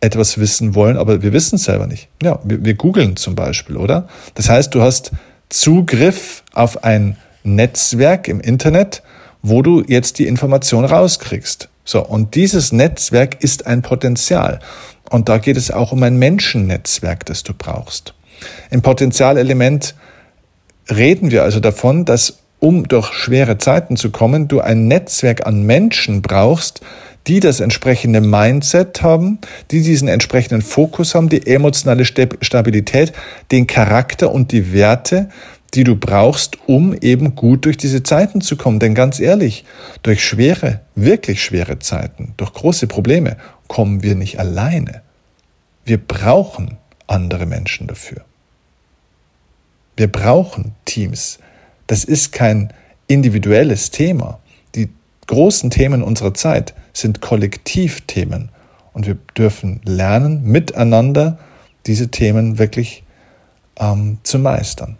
etwas 0.00 0.38
wissen 0.38 0.74
wollen, 0.74 0.96
aber 0.96 1.22
wir 1.22 1.32
wissen 1.32 1.56
es 1.56 1.64
selber 1.64 1.86
nicht? 1.86 2.08
Ja, 2.22 2.38
wir, 2.44 2.64
wir 2.64 2.74
googeln 2.74 3.16
zum 3.16 3.34
Beispiel, 3.34 3.76
oder? 3.76 4.08
Das 4.34 4.48
heißt, 4.48 4.74
du 4.74 4.82
hast 4.82 5.12
Zugriff 5.48 6.42
auf 6.52 6.82
ein 6.84 7.16
Netzwerk 7.44 8.28
im 8.28 8.40
Internet, 8.40 9.02
wo 9.42 9.62
du 9.62 9.82
jetzt 9.86 10.18
die 10.18 10.26
Information 10.26 10.84
rauskriegst. 10.84 11.68
So, 11.84 12.04
und 12.04 12.34
dieses 12.34 12.72
Netzwerk 12.72 13.42
ist 13.42 13.66
ein 13.66 13.82
Potenzial. 13.82 14.60
Und 15.10 15.28
da 15.28 15.38
geht 15.38 15.56
es 15.56 15.70
auch 15.70 15.92
um 15.92 16.02
ein 16.02 16.16
Menschennetzwerk, 16.16 17.26
das 17.26 17.42
du 17.42 17.52
brauchst. 17.52 18.14
Im 18.70 18.82
Potenzialelement 18.82 19.94
reden 20.90 21.30
wir 21.30 21.42
also 21.42 21.60
davon, 21.60 22.04
dass 22.04 22.38
um 22.60 22.86
durch 22.86 23.12
schwere 23.12 23.58
Zeiten 23.58 23.96
zu 23.96 24.10
kommen, 24.10 24.46
du 24.46 24.60
ein 24.60 24.86
Netzwerk 24.86 25.46
an 25.46 25.64
Menschen 25.64 26.22
brauchst, 26.22 26.80
die 27.26 27.40
das 27.40 27.60
entsprechende 27.60 28.20
Mindset 28.20 29.02
haben, 29.02 29.38
die 29.70 29.82
diesen 29.82 30.08
entsprechenden 30.08 30.62
Fokus 30.62 31.14
haben, 31.14 31.28
die 31.28 31.46
emotionale 31.46 32.04
Stabilität, 32.04 33.12
den 33.50 33.66
Charakter 33.66 34.32
und 34.32 34.52
die 34.52 34.72
Werte, 34.72 35.28
die 35.74 35.84
du 35.84 35.96
brauchst, 35.96 36.58
um 36.68 36.94
eben 36.94 37.34
gut 37.34 37.64
durch 37.64 37.76
diese 37.76 38.02
Zeiten 38.02 38.40
zu 38.40 38.56
kommen. 38.56 38.78
Denn 38.78 38.94
ganz 38.94 39.20
ehrlich, 39.20 39.64
durch 40.02 40.24
schwere, 40.24 40.80
wirklich 40.94 41.42
schwere 41.42 41.78
Zeiten, 41.78 42.34
durch 42.36 42.52
große 42.52 42.86
Probleme 42.86 43.36
kommen 43.68 44.02
wir 44.02 44.14
nicht 44.14 44.38
alleine. 44.38 45.02
Wir 45.84 45.98
brauchen 45.98 46.76
andere 47.06 47.46
Menschen 47.46 47.86
dafür. 47.86 48.22
Wir 49.96 50.10
brauchen 50.10 50.74
Teams. 50.84 51.38
Das 51.86 52.04
ist 52.04 52.32
kein 52.32 52.72
individuelles 53.06 53.90
Thema. 53.90 54.40
Die 54.74 54.90
großen 55.26 55.70
Themen 55.70 56.02
unserer 56.02 56.34
Zeit 56.34 56.74
sind 56.92 57.20
Kollektivthemen. 57.20 58.50
Und 58.92 59.06
wir 59.06 59.16
dürfen 59.36 59.80
lernen, 59.84 60.44
miteinander 60.44 61.38
diese 61.86 62.08
Themen 62.08 62.58
wirklich 62.58 63.04
ähm, 63.78 64.18
zu 64.22 64.38
meistern. 64.38 64.98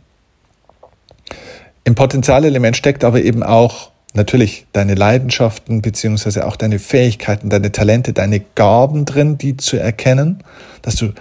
Im 1.84 1.94
Potenzialelement 1.94 2.76
steckt 2.76 3.04
aber 3.04 3.22
eben 3.22 3.42
auch 3.42 3.90
natürlich 4.14 4.66
deine 4.72 4.94
Leidenschaften 4.94 5.82
beziehungsweise 5.82 6.46
auch 6.46 6.56
deine 6.56 6.78
Fähigkeiten, 6.78 7.48
deine 7.48 7.72
Talente, 7.72 8.12
deine 8.12 8.40
Gaben 8.40 9.04
drin, 9.04 9.38
die 9.38 9.56
zu 9.56 9.78
erkennen, 9.78 10.44
dass 10.82 10.96
du 10.96 11.12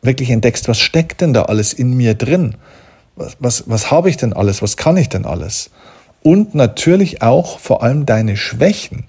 wirklich 0.00 0.30
entdeckst, 0.30 0.68
was 0.68 0.80
steckt 0.80 1.20
denn 1.20 1.32
da 1.32 1.42
alles 1.42 1.72
in 1.72 1.94
mir 1.94 2.14
drin? 2.14 2.56
Was, 3.16 3.36
was, 3.38 3.64
was 3.66 3.90
habe 3.90 4.08
ich 4.08 4.16
denn 4.16 4.32
alles? 4.32 4.62
Was 4.62 4.76
kann 4.76 4.96
ich 4.96 5.08
denn 5.08 5.26
alles? 5.26 5.70
Und 6.22 6.54
natürlich 6.54 7.22
auch 7.22 7.58
vor 7.58 7.82
allem 7.82 8.06
deine 8.06 8.36
Schwächen. 8.36 9.04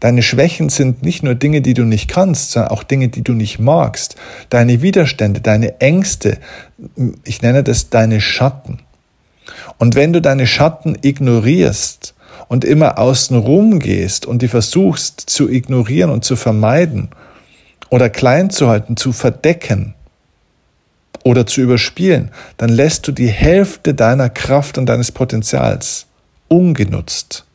Deine 0.00 0.22
Schwächen 0.22 0.70
sind 0.70 1.02
nicht 1.02 1.22
nur 1.22 1.34
Dinge, 1.34 1.60
die 1.60 1.74
du 1.74 1.84
nicht 1.84 2.08
kannst, 2.08 2.52
sondern 2.52 2.72
auch 2.72 2.82
Dinge, 2.82 3.08
die 3.08 3.22
du 3.22 3.34
nicht 3.34 3.58
magst. 3.58 4.16
Deine 4.48 4.80
Widerstände, 4.80 5.42
deine 5.42 5.80
Ängste, 5.80 6.38
ich 7.24 7.42
nenne 7.42 7.62
das 7.62 7.90
deine 7.90 8.20
Schatten. 8.20 8.80
Und 9.80 9.94
wenn 9.94 10.12
du 10.12 10.20
deine 10.20 10.46
Schatten 10.46 10.98
ignorierst 11.00 12.14
und 12.48 12.66
immer 12.66 12.98
außen 12.98 13.38
rum 13.38 13.78
gehst 13.78 14.26
und 14.26 14.42
die 14.42 14.48
versuchst 14.48 15.20
zu 15.20 15.48
ignorieren 15.48 16.10
und 16.10 16.22
zu 16.22 16.36
vermeiden 16.36 17.08
oder 17.88 18.10
klein 18.10 18.50
zu 18.50 18.68
halten, 18.68 18.98
zu 18.98 19.12
verdecken 19.12 19.94
oder 21.24 21.46
zu 21.46 21.62
überspielen, 21.62 22.30
dann 22.58 22.68
lässt 22.68 23.08
du 23.08 23.12
die 23.12 23.28
Hälfte 23.28 23.94
deiner 23.94 24.28
Kraft 24.28 24.76
und 24.76 24.84
deines 24.84 25.12
Potenzials 25.12 26.04
ungenutzt. 26.48 27.46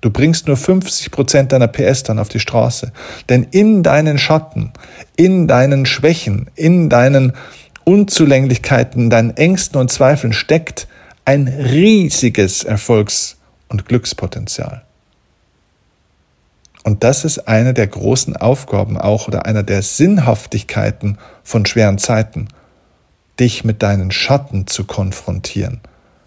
Du 0.00 0.10
bringst 0.10 0.46
nur 0.46 0.56
50 0.56 1.10
Prozent 1.10 1.50
deiner 1.50 1.66
PS 1.66 2.04
dann 2.04 2.20
auf 2.20 2.28
die 2.28 2.38
Straße. 2.38 2.92
Denn 3.28 3.42
in 3.50 3.82
deinen 3.82 4.18
Schatten, 4.18 4.72
in 5.16 5.48
deinen 5.48 5.86
Schwächen, 5.86 6.50
in 6.54 6.88
deinen 6.88 7.32
Unzulänglichkeiten, 7.82 9.10
deinen 9.10 9.36
Ängsten 9.36 9.80
und 9.80 9.90
Zweifeln 9.90 10.32
steckt 10.32 10.86
ein 11.28 11.46
riesiges 11.46 12.64
Erfolgs- 12.64 13.36
und 13.68 13.84
Glückspotenzial. 13.84 14.80
Und 16.84 17.04
das 17.04 17.26
ist 17.26 17.46
eine 17.46 17.74
der 17.74 17.86
großen 17.86 18.34
Aufgaben 18.34 18.96
auch 18.96 19.28
oder 19.28 19.44
einer 19.44 19.62
der 19.62 19.82
Sinnhaftigkeiten 19.82 21.18
von 21.44 21.66
schweren 21.66 21.98
Zeiten, 21.98 22.48
dich 23.38 23.62
mit 23.62 23.82
deinen 23.82 24.10
Schatten 24.10 24.66
zu 24.66 24.84
konfrontieren. 24.84 25.80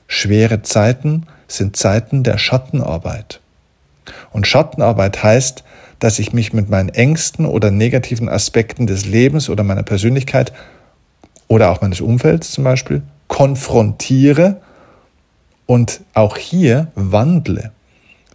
Schwere 0.06 0.62
Zeiten 0.62 1.26
sind 1.48 1.76
Zeiten 1.76 2.22
der 2.22 2.38
Schattenarbeit. 2.38 3.40
Und 4.32 4.46
Schattenarbeit 4.46 5.24
heißt, 5.24 5.64
dass 5.98 6.20
ich 6.20 6.32
mich 6.32 6.54
mit 6.54 6.70
meinen 6.70 6.90
Ängsten 6.90 7.48
oder 7.48 7.72
negativen 7.72 8.30
Aspekten 8.30 8.86
des 8.86 9.08
Lebens 9.08 9.50
oder 9.50 9.64
meiner 9.64 9.82
Persönlichkeit 9.82 10.54
oder 11.48 11.72
auch 11.72 11.82
meines 11.82 12.02
Umfelds 12.02 12.52
zum 12.52 12.66
Beispiel 12.66 13.02
konfrontiere 13.28 14.62
und 15.72 16.02
auch 16.14 16.36
hier 16.36 16.92
wandle. 16.96 17.72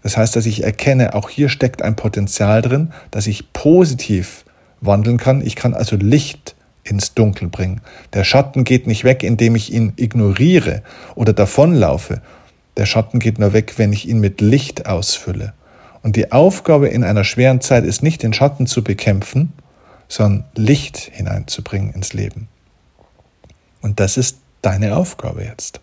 Das 0.03 0.17
heißt, 0.17 0.37
dass 0.37 0.47
ich 0.47 0.65
erkenne, 0.65 1.13
auch 1.13 1.29
hier 1.29 1.51
steckt 1.51 1.83
ein 1.83 1.95
Potenzial 1.95 2.63
drin, 2.63 2.95
dass 3.11 3.27
ich 3.27 3.53
positiv 3.53 4.47
wandeln 4.81 5.19
kann. 5.19 5.43
Ich 5.43 5.55
kann 5.55 5.75
also 5.75 5.97
Licht 5.97 6.55
ins 6.83 7.13
Dunkel 7.13 7.49
bringen. 7.49 7.83
Der 8.15 8.25
Schatten 8.25 8.65
geht 8.65 8.87
nicht 8.87 9.05
weg, 9.05 9.23
indem 9.23 9.55
ich 9.55 9.71
ihn 9.71 9.93
ignoriere 9.97 10.83
oder 11.15 11.35
davonlaufe. 11.35 12.23
Der 12.79 12.87
Schatten 12.87 13.19
geht 13.19 13.39
nur 13.39 13.53
weg, 13.53 13.75
wenn 13.77 13.93
ich 13.93 14.09
ihn 14.09 14.21
mit 14.21 14.41
Licht 14.41 14.87
ausfülle. 14.87 15.53
Und 16.03 16.17
die 16.17 16.33
Aufgabe 16.33 16.89
in 16.89 17.05
einer 17.05 17.25
schweren 17.25 17.61
Zeit 17.61 17.85
ist 17.85 18.03
nicht, 18.03 18.23
den 18.23 18.33
Schatten 18.33 18.67
zu 18.67 18.83
bekämpfen, 18.83 19.53
sondern 20.09 20.45
Licht 20.55 20.97
hineinzubringen 20.97 21.93
ins 21.93 22.15
Leben. 22.15 22.49
Und 23.83 24.01
das 24.01 24.17
ist 24.17 24.39
deine 24.63 24.97
Aufgabe 24.97 25.45
jetzt. 25.45 25.83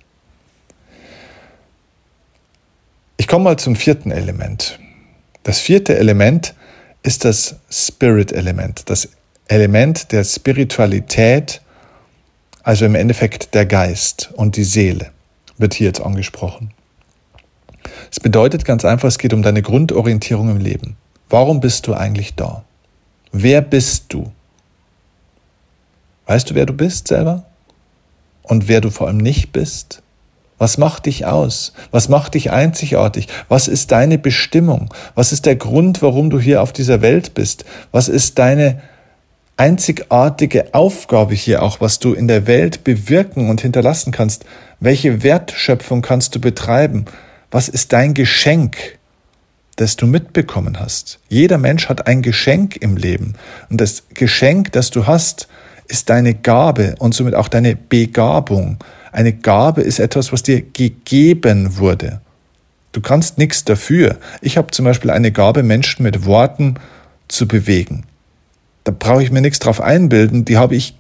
Ich 3.18 3.28
komme 3.28 3.46
mal 3.46 3.58
zum 3.58 3.76
vierten 3.76 4.12
Element. 4.12 4.80
Das 5.44 5.60
vierte 5.60 5.98
Element 5.98 6.56
ist 7.04 7.26
das 7.26 7.58
Spirit-Element, 7.70 8.90
das 8.90 9.10
Element 9.48 10.12
der 10.12 10.24
Spiritualität, 10.24 11.62
also 12.64 12.86
im 12.86 12.96
Endeffekt 12.96 13.54
der 13.54 13.66
Geist 13.66 14.32
und 14.36 14.56
die 14.56 14.64
Seele, 14.64 15.12
wird 15.58 15.74
hier 15.74 15.88
jetzt 15.88 16.02
angesprochen. 16.02 16.72
Es 18.10 18.20
bedeutet 18.20 18.66
ganz 18.66 18.86
einfach, 18.86 19.10
es 19.10 19.18
geht 19.18 19.34
um 19.34 19.42
deine 19.42 19.62
Grundorientierung 19.62 20.50
im 20.50 20.58
Leben. 20.58 20.96
Warum 21.30 21.60
bist 21.60 21.88
du 21.88 21.94
eigentlich 21.94 22.36
da? 22.36 22.64
Wer 23.32 23.62
bist 23.62 24.06
du? 24.10 24.32
Weißt 26.26 26.50
du, 26.50 26.56
wer 26.56 26.66
du 26.66 26.74
bist 26.74 27.10
selber? 27.10 27.44
Und 28.44 28.68
wer 28.68 28.82
du 28.82 28.90
vor 28.90 29.08
allem 29.08 29.18
nicht 29.18 29.52
bist? 29.52 30.02
Was 30.64 30.78
macht 30.78 31.08
dich 31.08 31.26
aus? 31.26 31.74
Was 31.92 32.08
macht 32.08 32.36
dich 32.36 32.52
einzigartig? 32.52 33.28
Was 33.50 33.68
ist 33.68 33.92
deine 33.92 34.18
Bestimmung? 34.18 34.94
Was 35.14 35.34
ist 35.34 35.46
der 35.46 35.58
Grund, 35.58 36.02
warum 36.02 36.30
du 36.30 36.40
hier 36.40 36.62
auf 36.62 36.72
dieser 36.72 37.02
Welt 37.02 37.34
bist? 37.34 37.66
Was 37.92 38.08
ist 38.08 38.40
deine 38.40 38.82
einzigartige 39.58 40.74
Aufgabe 40.74 41.34
hier 41.34 41.64
auch, 41.64 41.82
was 41.82 42.00
du 42.00 42.14
in 42.14 42.30
der 42.30 42.48
Welt 42.48 42.86
bewirken 42.86 43.50
und 43.50 43.60
hinterlassen 43.60 44.14
kannst? 44.14 44.46
Welche 44.80 45.22
Wertschöpfung 45.22 46.02
kannst 46.02 46.34
du 46.34 46.40
betreiben? 46.40 47.04
Was 47.52 47.68
ist 47.68 47.92
dein 47.92 48.14
Geschenk, 48.14 48.78
das 49.76 49.98
du 49.98 50.08
mitbekommen 50.08 50.80
hast? 50.80 51.20
Jeder 51.28 51.58
Mensch 51.58 51.90
hat 51.90 52.08
ein 52.08 52.22
Geschenk 52.22 52.78
im 52.78 52.96
Leben. 52.96 53.34
Und 53.70 53.82
das 53.82 54.04
Geschenk, 54.14 54.72
das 54.72 54.92
du 54.92 55.08
hast, 55.08 55.50
ist 55.90 56.10
deine 56.10 56.34
Gabe 56.34 56.96
und 57.00 57.14
somit 57.14 57.36
auch 57.36 57.50
deine 57.50 57.76
Begabung. 57.76 58.78
Eine 59.14 59.32
Gabe 59.32 59.82
ist 59.82 60.00
etwas, 60.00 60.34
was 60.34 60.42
dir 60.42 60.62
gegeben 60.62 61.78
wurde. 61.78 62.20
Du 62.92 63.00
kannst 63.00 63.38
nichts 63.38 63.64
dafür. 63.64 64.18
Ich 64.42 64.58
habe 64.58 64.72
zum 64.72 64.86
Beispiel 64.86 65.12
eine 65.12 65.32
Gabe, 65.32 65.62
Menschen 65.62 66.04
mit 66.04 66.26
Worten 66.26 66.76
zu 67.28 67.48
bewegen. 67.48 68.06
Da 68.84 68.92
brauche 68.98 69.24
ich 69.24 69.32
mir 69.32 69.42
nichts 69.42 69.60
drauf 69.60 69.80
einbilden. 69.82 70.46
Die 70.46 70.58
habe 70.58 70.76
ich 70.76 70.96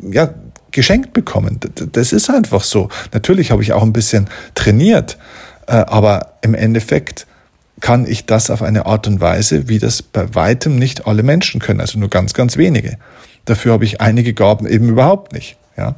ja 0.00 0.32
geschenkt 0.70 1.12
bekommen. 1.12 1.58
Das 1.92 2.12
ist 2.12 2.30
einfach 2.30 2.62
so. 2.62 2.88
Natürlich 3.12 3.50
habe 3.50 3.62
ich 3.62 3.72
auch 3.72 3.82
ein 3.82 3.92
bisschen 3.92 4.28
trainiert, 4.54 5.18
äh, 5.66 5.72
aber 5.72 6.34
im 6.42 6.54
Endeffekt 6.54 7.26
kann 7.80 8.06
ich 8.06 8.26
das 8.26 8.50
auf 8.50 8.62
eine 8.62 8.86
Art 8.86 9.08
und 9.08 9.20
Weise, 9.20 9.68
wie 9.68 9.80
das 9.80 10.02
bei 10.02 10.34
weitem 10.36 10.76
nicht 10.76 11.06
alle 11.08 11.24
Menschen 11.24 11.60
können, 11.60 11.80
also 11.80 11.98
nur 11.98 12.10
ganz, 12.10 12.32
ganz 12.32 12.56
wenige. 12.56 12.96
Dafür 13.44 13.72
habe 13.72 13.84
ich 13.84 14.00
einige 14.00 14.34
Gaben 14.34 14.68
eben 14.68 14.88
überhaupt 14.88 15.32
nicht. 15.32 15.56
Ja. 15.76 15.96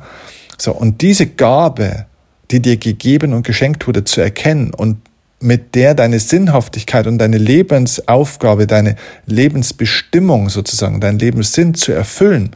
So, 0.62 0.70
und 0.70 1.02
diese 1.02 1.26
Gabe, 1.26 2.06
die 2.52 2.62
dir 2.62 2.76
gegeben 2.76 3.32
und 3.32 3.44
geschenkt 3.44 3.88
wurde, 3.88 4.04
zu 4.04 4.20
erkennen 4.20 4.72
und 4.72 4.98
mit 5.40 5.74
der 5.74 5.96
deine 5.96 6.20
Sinnhaftigkeit 6.20 7.08
und 7.08 7.18
deine 7.18 7.38
Lebensaufgabe, 7.38 8.68
deine 8.68 8.94
Lebensbestimmung 9.26 10.50
sozusagen, 10.50 11.00
dein 11.00 11.18
Lebenssinn 11.18 11.74
zu 11.74 11.90
erfüllen, 11.90 12.52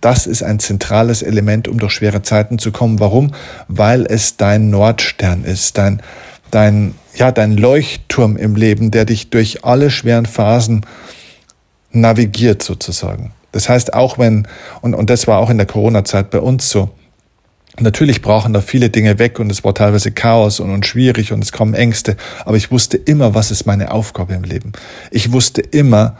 das 0.00 0.26
ist 0.26 0.42
ein 0.42 0.58
zentrales 0.58 1.22
Element, 1.22 1.68
um 1.68 1.78
durch 1.78 1.92
schwere 1.92 2.22
Zeiten 2.22 2.58
zu 2.58 2.72
kommen. 2.72 2.98
Warum? 2.98 3.30
Weil 3.68 4.04
es 4.04 4.36
dein 4.36 4.70
Nordstern 4.70 5.44
ist, 5.44 5.78
dein, 5.78 6.02
dein, 6.50 6.96
ja, 7.14 7.30
dein 7.30 7.56
Leuchtturm 7.56 8.36
im 8.36 8.56
Leben, 8.56 8.90
der 8.90 9.04
dich 9.04 9.30
durch 9.30 9.64
alle 9.64 9.92
schweren 9.92 10.26
Phasen 10.26 10.84
navigiert 11.92 12.64
sozusagen. 12.64 13.32
Das 13.52 13.68
heißt, 13.68 13.94
auch 13.94 14.18
wenn, 14.18 14.48
und, 14.80 14.94
und 14.94 15.08
das 15.08 15.28
war 15.28 15.38
auch 15.38 15.50
in 15.50 15.58
der 15.58 15.66
Corona-Zeit 15.66 16.30
bei 16.30 16.40
uns 16.40 16.68
so, 16.68 16.90
Natürlich 17.80 18.20
brauchen 18.20 18.52
da 18.52 18.60
viele 18.60 18.90
Dinge 18.90 19.18
weg 19.18 19.38
und 19.38 19.50
es 19.50 19.64
war 19.64 19.74
teilweise 19.74 20.12
Chaos 20.12 20.60
und, 20.60 20.70
und 20.70 20.86
schwierig 20.86 21.32
und 21.32 21.42
es 21.42 21.52
kommen 21.52 21.72
Ängste, 21.72 22.16
aber 22.44 22.56
ich 22.56 22.70
wusste 22.70 22.98
immer, 22.98 23.34
was 23.34 23.50
ist 23.50 23.64
meine 23.64 23.92
Aufgabe 23.92 24.34
im 24.34 24.44
Leben. 24.44 24.72
Ich 25.10 25.32
wusste 25.32 25.62
immer, 25.62 26.18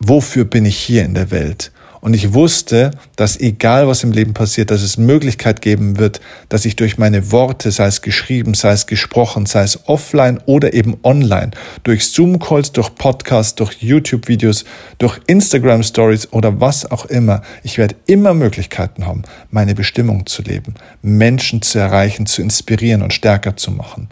wofür 0.00 0.44
bin 0.44 0.64
ich 0.64 0.76
hier 0.76 1.04
in 1.04 1.14
der 1.14 1.30
Welt. 1.30 1.70
Und 2.06 2.14
ich 2.14 2.34
wusste, 2.34 2.92
dass 3.16 3.36
egal 3.40 3.88
was 3.88 4.04
im 4.04 4.12
Leben 4.12 4.32
passiert, 4.32 4.70
dass 4.70 4.82
es 4.82 4.96
Möglichkeit 4.96 5.60
geben 5.60 5.98
wird, 5.98 6.20
dass 6.48 6.64
ich 6.64 6.76
durch 6.76 6.98
meine 6.98 7.32
Worte, 7.32 7.72
sei 7.72 7.86
es 7.86 8.00
geschrieben, 8.00 8.54
sei 8.54 8.70
es 8.70 8.86
gesprochen, 8.86 9.44
sei 9.44 9.64
es 9.64 9.88
offline 9.88 10.38
oder 10.46 10.72
eben 10.72 10.98
online, 11.02 11.50
durch 11.82 12.06
Zoom-Calls, 12.06 12.70
durch 12.70 12.94
Podcasts, 12.94 13.56
durch 13.56 13.82
YouTube-Videos, 13.82 14.64
durch 14.98 15.18
Instagram-Stories 15.26 16.32
oder 16.32 16.60
was 16.60 16.88
auch 16.88 17.06
immer, 17.06 17.42
ich 17.64 17.76
werde 17.76 17.96
immer 18.06 18.34
Möglichkeiten 18.34 19.04
haben, 19.04 19.22
meine 19.50 19.74
Bestimmung 19.74 20.26
zu 20.26 20.42
leben, 20.42 20.74
Menschen 21.02 21.60
zu 21.60 21.80
erreichen, 21.80 22.26
zu 22.26 22.40
inspirieren 22.40 23.02
und 23.02 23.14
stärker 23.14 23.56
zu 23.56 23.72
machen. 23.72 24.10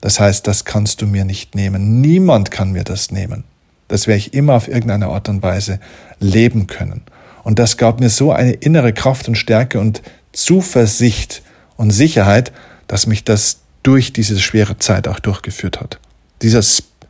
Das 0.00 0.18
heißt, 0.18 0.44
das 0.44 0.64
kannst 0.64 1.02
du 1.02 1.06
mir 1.06 1.24
nicht 1.24 1.54
nehmen. 1.54 2.00
Niemand 2.00 2.50
kann 2.50 2.72
mir 2.72 2.82
das 2.82 3.12
nehmen. 3.12 3.44
Das 3.90 4.06
werde 4.06 4.18
ich 4.18 4.34
immer 4.34 4.54
auf 4.54 4.68
irgendeine 4.68 5.08
Art 5.08 5.28
und 5.28 5.42
Weise 5.42 5.80
leben 6.20 6.68
können. 6.68 7.02
Und 7.42 7.58
das 7.58 7.76
gab 7.76 7.98
mir 7.98 8.08
so 8.08 8.30
eine 8.30 8.52
innere 8.52 8.92
Kraft 8.92 9.26
und 9.26 9.34
Stärke 9.34 9.80
und 9.80 10.00
Zuversicht 10.32 11.42
und 11.76 11.90
Sicherheit, 11.90 12.52
dass 12.86 13.08
mich 13.08 13.24
das 13.24 13.58
durch 13.82 14.12
diese 14.12 14.38
schwere 14.38 14.78
Zeit 14.78 15.08
auch 15.08 15.18
durchgeführt 15.18 15.80
hat. 15.80 15.98
Dieser, 16.40 16.62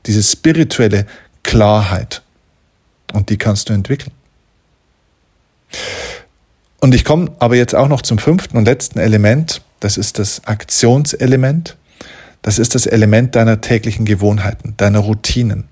diese 0.07 0.23
spirituelle 0.23 1.05
Klarheit. 1.43 2.23
Und 3.13 3.29
die 3.29 3.37
kannst 3.37 3.69
du 3.69 3.75
entwickeln. 3.75 4.13
Und 6.81 6.95
ich 6.95 7.05
komme 7.05 7.31
aber 7.41 7.57
jetzt 7.57 7.75
auch 7.75 7.89
noch 7.89 8.01
zum 8.01 8.17
fünften 8.17 8.57
und 8.57 8.65
letzten 8.65 9.01
Element. 9.01 9.61
Das 9.81 9.99
ist 9.99 10.19
das 10.19 10.47
Aktionselement. 10.47 11.77
Das 12.41 12.59
ist 12.59 12.75
das 12.75 12.87
Element 12.87 13.37
deiner 13.37 13.61
täglichen 13.61 14.07
Gewohnheiten, 14.07 14.73
deiner 14.79 15.01
Routinen. 15.01 15.69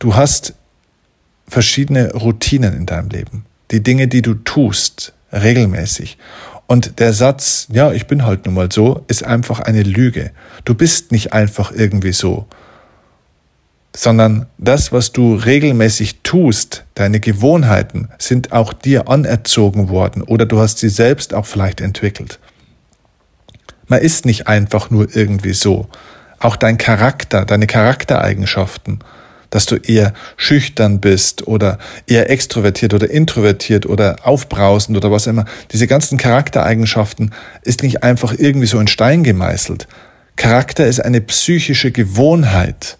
Du 0.00 0.16
hast 0.16 0.54
verschiedene 1.46 2.14
Routinen 2.14 2.74
in 2.74 2.86
deinem 2.86 3.10
Leben. 3.10 3.44
Die 3.70 3.82
Dinge, 3.82 4.08
die 4.08 4.22
du 4.22 4.34
tust, 4.34 5.12
regelmäßig. 5.30 6.16
Und 6.66 6.98
der 7.00 7.12
Satz, 7.12 7.68
ja, 7.70 7.92
ich 7.92 8.06
bin 8.06 8.24
halt 8.24 8.46
nun 8.46 8.54
mal 8.54 8.72
so, 8.72 9.04
ist 9.08 9.24
einfach 9.24 9.60
eine 9.60 9.82
Lüge. 9.82 10.30
Du 10.64 10.74
bist 10.74 11.12
nicht 11.12 11.34
einfach 11.34 11.70
irgendwie 11.70 12.12
so, 12.12 12.46
sondern 13.94 14.46
das, 14.56 14.90
was 14.90 15.12
du 15.12 15.34
regelmäßig 15.34 16.22
tust, 16.22 16.84
deine 16.94 17.20
Gewohnheiten, 17.20 18.08
sind 18.18 18.52
auch 18.52 18.72
dir 18.72 19.08
anerzogen 19.08 19.90
worden 19.90 20.22
oder 20.22 20.46
du 20.46 20.60
hast 20.60 20.78
sie 20.78 20.88
selbst 20.88 21.34
auch 21.34 21.44
vielleicht 21.44 21.82
entwickelt. 21.82 22.38
Man 23.86 24.00
ist 24.00 24.24
nicht 24.24 24.46
einfach 24.46 24.90
nur 24.90 25.14
irgendwie 25.14 25.52
so. 25.52 25.88
Auch 26.38 26.56
dein 26.56 26.78
Charakter, 26.78 27.44
deine 27.44 27.66
Charaktereigenschaften, 27.66 29.00
dass 29.50 29.66
du 29.66 29.76
eher 29.76 30.14
schüchtern 30.36 31.00
bist 31.00 31.46
oder 31.46 31.78
eher 32.06 32.30
extrovertiert 32.30 32.94
oder 32.94 33.10
introvertiert 33.10 33.86
oder 33.86 34.16
aufbrausend 34.22 34.96
oder 34.96 35.10
was 35.10 35.26
immer. 35.26 35.44
Diese 35.72 35.86
ganzen 35.86 36.18
Charaktereigenschaften 36.18 37.32
ist 37.62 37.82
nicht 37.82 38.02
einfach 38.02 38.34
irgendwie 38.36 38.66
so 38.66 38.78
in 38.78 38.88
Stein 38.88 39.22
gemeißelt. 39.24 39.88
Charakter 40.36 40.86
ist 40.86 41.00
eine 41.00 41.20
psychische 41.20 41.90
Gewohnheit. 41.90 42.96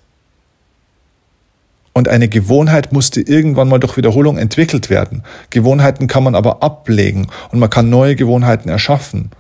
Und 1.93 2.09
eine 2.09 2.29
Gewohnheit 2.29 2.93
musste 2.93 3.21
irgendwann 3.21 3.69
mal 3.69 3.81
durch 3.81 3.97
Wiederholung 3.97 4.39
entwickelt 4.39 4.91
werden. 4.91 5.25
Gewohnheiten 5.51 6.07
kann 6.07 6.23
man 6.23 6.35
aber 6.35 6.63
ablegen 6.63 7.29
und 7.51 7.59
man 7.59 7.71
kann 7.71 7.91
neue 7.91 8.15
Gewohnheiten 8.15 8.69
erschaffen. 8.69 9.31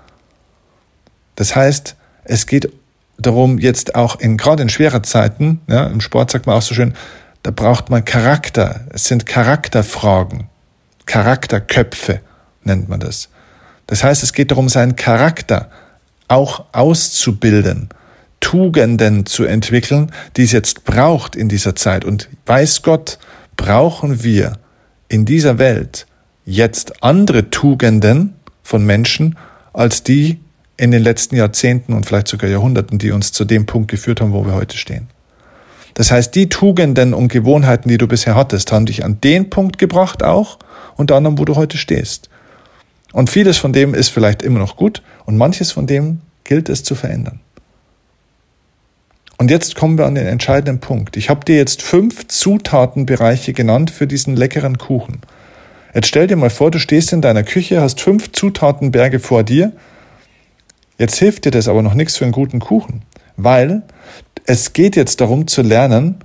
Das 1.37 1.55
heißt, 1.55 1.97
es 2.25 2.47
geht 2.47 2.73
darum, 3.21 3.59
jetzt 3.59 3.95
auch 3.95 4.19
in, 4.21 4.37
gerade 4.37 4.63
in 4.63 4.69
schwerer 4.69 5.03
Zeiten, 5.03 5.61
ja, 5.69 5.87
im 5.87 6.01
Sport 6.01 6.31
sagt 6.31 6.47
man 6.47 6.57
auch 6.57 6.63
so 6.63 6.75
schön, 6.75 6.95
da 7.43 7.51
braucht 7.51 7.91
man 7.91 8.05
Charakter. 8.05 8.87
Es 8.91 9.05
sind 9.05 9.27
Charakterfragen. 9.27 10.49
Charakterköpfe 11.07 12.21
nennt 12.65 12.89
man 12.89 13.01
das. 13.01 13.29
Das 13.87 14.05
heißt, 14.05 14.23
es 14.23 14.33
geht 14.33 14.51
darum, 14.51 14.69
seinen 14.69 14.97
Charakter 14.97 15.71
auch 16.29 16.67
auszubilden, 16.73 17.89
Tugenden 18.41 19.27
zu 19.27 19.45
entwickeln, 19.45 20.13
die 20.37 20.45
es 20.45 20.53
jetzt 20.53 20.85
braucht 20.85 21.35
in 21.37 21.49
dieser 21.49 21.75
Zeit. 21.75 22.05
Und 22.05 22.29
weiß 22.47 22.83
Gott, 22.83 23.19
brauchen 23.57 24.23
wir 24.23 24.59
in 25.09 25.25
dieser 25.25 25.59
Welt 25.59 26.07
jetzt 26.45 27.03
andere 27.03 27.51
Tugenden 27.51 28.35
von 28.63 28.85
Menschen 28.87 29.37
als 29.73 30.03
die, 30.03 30.41
in 30.81 30.93
den 30.93 31.03
letzten 31.03 31.37
Jahrzehnten 31.37 31.93
und 31.93 32.07
vielleicht 32.07 32.29
sogar 32.29 32.49
Jahrhunderten, 32.49 32.99
die 32.99 33.11
uns 33.11 33.33
zu 33.33 33.45
dem 33.45 33.67
Punkt 33.67 33.91
geführt 33.91 34.23
haben, 34.23 34.33
wo 34.33 34.47
wir 34.47 34.55
heute 34.55 34.79
stehen. 34.79 35.09
Das 35.93 36.11
heißt, 36.11 36.35
die 36.35 36.49
Tugenden 36.49 37.13
und 37.13 37.29
Gewohnheiten, 37.29 37.91
die 37.91 37.99
du 37.99 38.09
bisher 38.09 38.35
hattest, 38.35 38.73
haben 38.73 38.87
dich 38.87 39.05
an 39.05 39.21
den 39.21 39.51
Punkt 39.51 39.77
gebracht 39.77 40.23
auch, 40.23 40.59
unter 40.97 41.17
anderem, 41.17 41.39
wo 41.39 41.45
du 41.45 41.57
heute 41.57 41.77
stehst. 41.77 42.31
Und 43.13 43.29
vieles 43.29 43.59
von 43.59 43.75
dem 43.75 43.93
ist 43.93 44.09
vielleicht 44.09 44.43
immer 44.43 44.59
noch 44.59 44.77
gut 44.77 45.03
und 45.27 45.37
manches 45.37 45.71
von 45.71 45.87
dem 45.87 46.23
gilt 46.45 46.71
es 46.71 46.83
zu 46.83 46.95
verändern. 46.95 47.41
Und 49.37 49.51
jetzt 49.51 49.75
kommen 49.75 49.99
wir 49.99 50.07
an 50.07 50.15
den 50.15 50.27
entscheidenden 50.27 50.81
Punkt. 50.81 51.19
Ich 51.19 51.29
habe 51.29 51.45
dir 51.45 51.57
jetzt 51.57 51.83
fünf 51.83 52.27
Zutatenbereiche 52.29 53.53
genannt 53.53 53.91
für 53.91 54.07
diesen 54.07 54.35
leckeren 54.35 54.79
Kuchen. 54.79 55.21
Jetzt 55.95 56.09
stell 56.09 56.27
dir 56.27 56.37
mal 56.37 56.49
vor, 56.49 56.71
du 56.71 56.79
stehst 56.79 57.13
in 57.13 57.21
deiner 57.21 57.43
Küche, 57.43 57.83
hast 57.83 58.01
fünf 58.01 58.33
Zutatenberge 58.33 59.19
vor 59.19 59.43
dir 59.43 59.73
Jetzt 61.01 61.17
hilft 61.19 61.47
dir 61.47 61.51
das 61.51 61.67
aber 61.67 61.81
noch 61.81 61.95
nichts 61.95 62.19
für 62.19 62.25
einen 62.25 62.33
guten 62.33 62.61
Kuchen, 62.61 63.01
weil 63.39 63.85
es 64.45 64.75
geht 64.75 64.97
jetzt 64.97 65.23
darum 65.23 65.47
zu 65.47 65.63
lernen, 65.63 66.17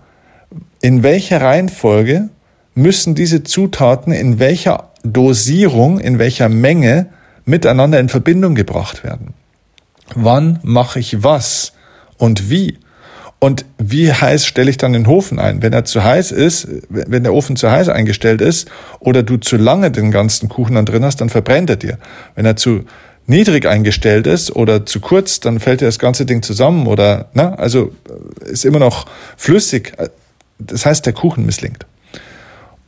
in 0.81 1.01
welcher 1.01 1.39
Reihenfolge 1.39 2.27
müssen 2.73 3.15
diese 3.15 3.43
Zutaten 3.43 4.11
in 4.11 4.37
welcher 4.37 4.89
Dosierung, 5.01 5.97
in 6.01 6.19
welcher 6.19 6.49
Menge 6.49 7.05
miteinander 7.45 8.01
in 8.01 8.09
Verbindung 8.09 8.53
gebracht 8.53 9.05
werden. 9.05 9.33
Wann 10.13 10.59
mache 10.61 10.99
ich 10.99 11.23
was 11.23 11.71
und 12.17 12.49
wie? 12.49 12.77
Und 13.39 13.63
wie 13.77 14.11
heiß 14.11 14.45
stelle 14.45 14.69
ich 14.69 14.77
dann 14.77 14.91
den 14.91 15.07
Ofen 15.07 15.39
ein? 15.39 15.61
Wenn 15.61 15.71
er 15.71 15.85
zu 15.85 16.03
heiß 16.03 16.33
ist, 16.33 16.67
wenn 16.89 17.23
der 17.23 17.33
Ofen 17.33 17.55
zu 17.55 17.71
heiß 17.71 17.87
eingestellt 17.87 18.41
ist 18.41 18.69
oder 18.99 19.23
du 19.23 19.37
zu 19.37 19.55
lange 19.55 19.89
den 19.89 20.11
ganzen 20.11 20.49
Kuchen 20.49 20.75
dann 20.75 20.85
drin 20.85 21.05
hast, 21.05 21.21
dann 21.21 21.29
verbrennt 21.29 21.69
er 21.69 21.77
dir. 21.77 21.97
Wenn 22.35 22.45
er 22.45 22.57
zu 22.57 22.83
niedrig 23.27 23.65
eingestellt 23.65 24.27
ist 24.27 24.55
oder 24.55 24.85
zu 24.85 24.99
kurz, 24.99 25.39
dann 25.39 25.59
fällt 25.59 25.81
ja 25.81 25.87
das 25.87 25.99
ganze 25.99 26.25
Ding 26.25 26.43
zusammen 26.43 26.87
oder, 26.87 27.29
na, 27.33 27.55
also 27.55 27.91
äh, 28.43 28.51
ist 28.51 28.65
immer 28.65 28.79
noch 28.79 29.07
flüssig. 29.37 29.93
Das 30.59 30.85
heißt, 30.85 31.05
der 31.05 31.13
Kuchen 31.13 31.45
misslingt. 31.45 31.85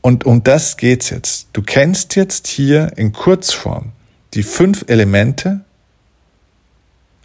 Und 0.01 0.25
um 0.25 0.43
das 0.43 0.77
geht's 0.77 1.09
jetzt. 1.09 1.47
Du 1.53 1.61
kennst 1.61 2.15
jetzt 2.15 2.47
hier 2.47 2.93
in 2.95 3.11
Kurzform 3.11 3.91
die 4.33 4.43
fünf 4.43 4.85
Elemente 4.87 5.61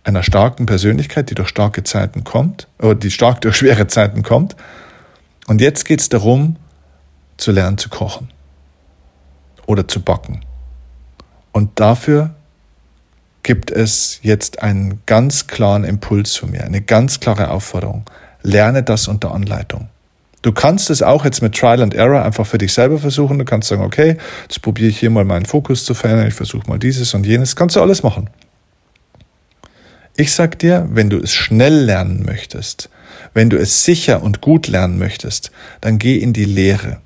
einer 0.05 0.23
starken 0.23 0.67
Persönlichkeit, 0.67 1.31
die 1.31 1.35
durch 1.35 1.49
starke 1.49 1.85
Zeiten 1.85 2.25
kommt, 2.25 2.67
oder 2.81 2.95
die 2.95 3.11
stark 3.11 3.41
durch 3.43 3.57
schwere 3.57 3.87
Zeiten 3.87 4.23
kommt. 4.23 4.57
Und 5.47 5.61
jetzt 5.61 5.85
geht's 5.85 6.09
darum, 6.09 6.57
zu 7.37 7.53
lernen 7.53 7.79
zu 7.79 7.89
kochen 7.89 8.29
oder 9.67 9.87
zu 9.87 10.01
backen. 10.01 10.45
Und 11.53 11.79
dafür 11.79 12.35
gibt 13.43 13.71
es 13.71 14.21
jetzt 14.23 14.63
einen 14.63 15.01
ganz 15.07 15.47
klaren 15.47 15.85
Impuls 15.85 16.37
von 16.37 16.51
mir, 16.51 16.65
eine 16.65 16.81
ganz 16.81 17.21
klare 17.21 17.51
Aufforderung. 17.51 18.05
Lerne 18.43 18.83
das 18.83 19.09
unter 19.09 19.33
Anleitung. 19.33 19.89
Du 20.43 20.51
kannst 20.51 20.91
es 20.91 21.03
auch 21.03 21.25
jetzt 21.25 21.41
mit 21.41 21.55
Trial 21.55 21.83
and 21.83 21.95
Error 21.95 22.25
einfach 22.25 22.47
für 22.47 22.59
dich 22.59 22.73
selber 22.73 22.99
versuchen. 22.99 23.39
Du 23.39 23.45
kannst 23.45 23.69
sagen, 23.69 23.83
okay, 23.83 24.17
jetzt 24.43 24.61
probiere 24.61 24.89
ich 24.89 24.99
hier 24.99 25.11
mal 25.11 25.25
meinen 25.25 25.47
Fokus 25.47 25.85
zu 25.85 25.95
verändern, 25.95 26.27
ich 26.27 26.35
versuche 26.35 26.69
mal 26.69 26.79
dieses 26.79 27.15
und 27.15 27.25
jenes. 27.25 27.55
Kannst 27.55 27.77
du 27.77 27.81
alles 27.81 28.03
machen. 28.03 28.29
Ich 30.17 30.33
sag 30.33 30.59
dir, 30.59 30.89
wenn 30.91 31.11
du 31.11 31.19
es 31.19 31.33
schnell 31.33 31.85
lernen 31.85 32.25
möchtest, 32.27 32.91
wenn 33.35 33.51
du 33.51 33.57
es 33.57 33.85
sicher 33.85 34.23
und 34.23 34.41
gut 34.41 34.67
lernen 34.67 34.99
möchtest, 34.99 35.53
dann 35.81 35.99
geh 35.99 36.17
in 36.17 36.33
die 36.33 36.45
Lehre. 36.45 37.01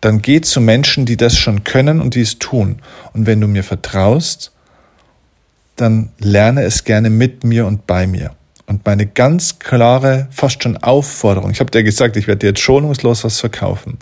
Dann 0.00 0.20
geh 0.20 0.40
zu 0.40 0.60
Menschen, 0.60 1.06
die 1.06 1.16
das 1.16 1.38
schon 1.38 1.64
können 1.64 2.00
und 2.00 2.16
die 2.16 2.20
es 2.20 2.38
tun. 2.38 2.80
Und 3.12 3.26
wenn 3.26 3.40
du 3.40 3.46
mir 3.46 3.64
vertraust, 3.64 4.52
dann 5.76 6.10
lerne 6.18 6.62
es 6.62 6.84
gerne 6.84 7.10
mit 7.10 7.44
mir 7.44 7.66
und 7.66 7.86
bei 7.86 8.06
mir. 8.06 8.32
Und 8.66 8.84
meine 8.86 9.06
ganz 9.06 9.58
klare, 9.58 10.28
fast 10.30 10.62
schon 10.62 10.76
Aufforderung, 10.78 11.50
ich 11.50 11.60
habe 11.60 11.70
dir 11.70 11.82
gesagt, 11.82 12.16
ich 12.16 12.26
werde 12.26 12.40
dir 12.40 12.46
jetzt 12.48 12.60
schonungslos 12.60 13.24
was 13.24 13.40
verkaufen. 13.40 13.98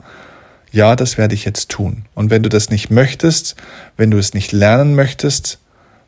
Ja, 0.71 0.97
das 0.97 1.19
werde 1.19 1.35
ich 1.35 1.45
jetzt 1.45 1.71
tun. 1.71 2.07
Und 2.15 2.31
wenn 2.31 2.43
du 2.43 2.49
das 2.49 2.71
nicht 2.71 2.91
möchtest, 2.91 3.57
wenn 3.97 4.11
du 4.11 4.19
es 4.19 4.35
nicht 4.35 4.53
lernen 4.53 4.95
möchtest, 4.95 5.59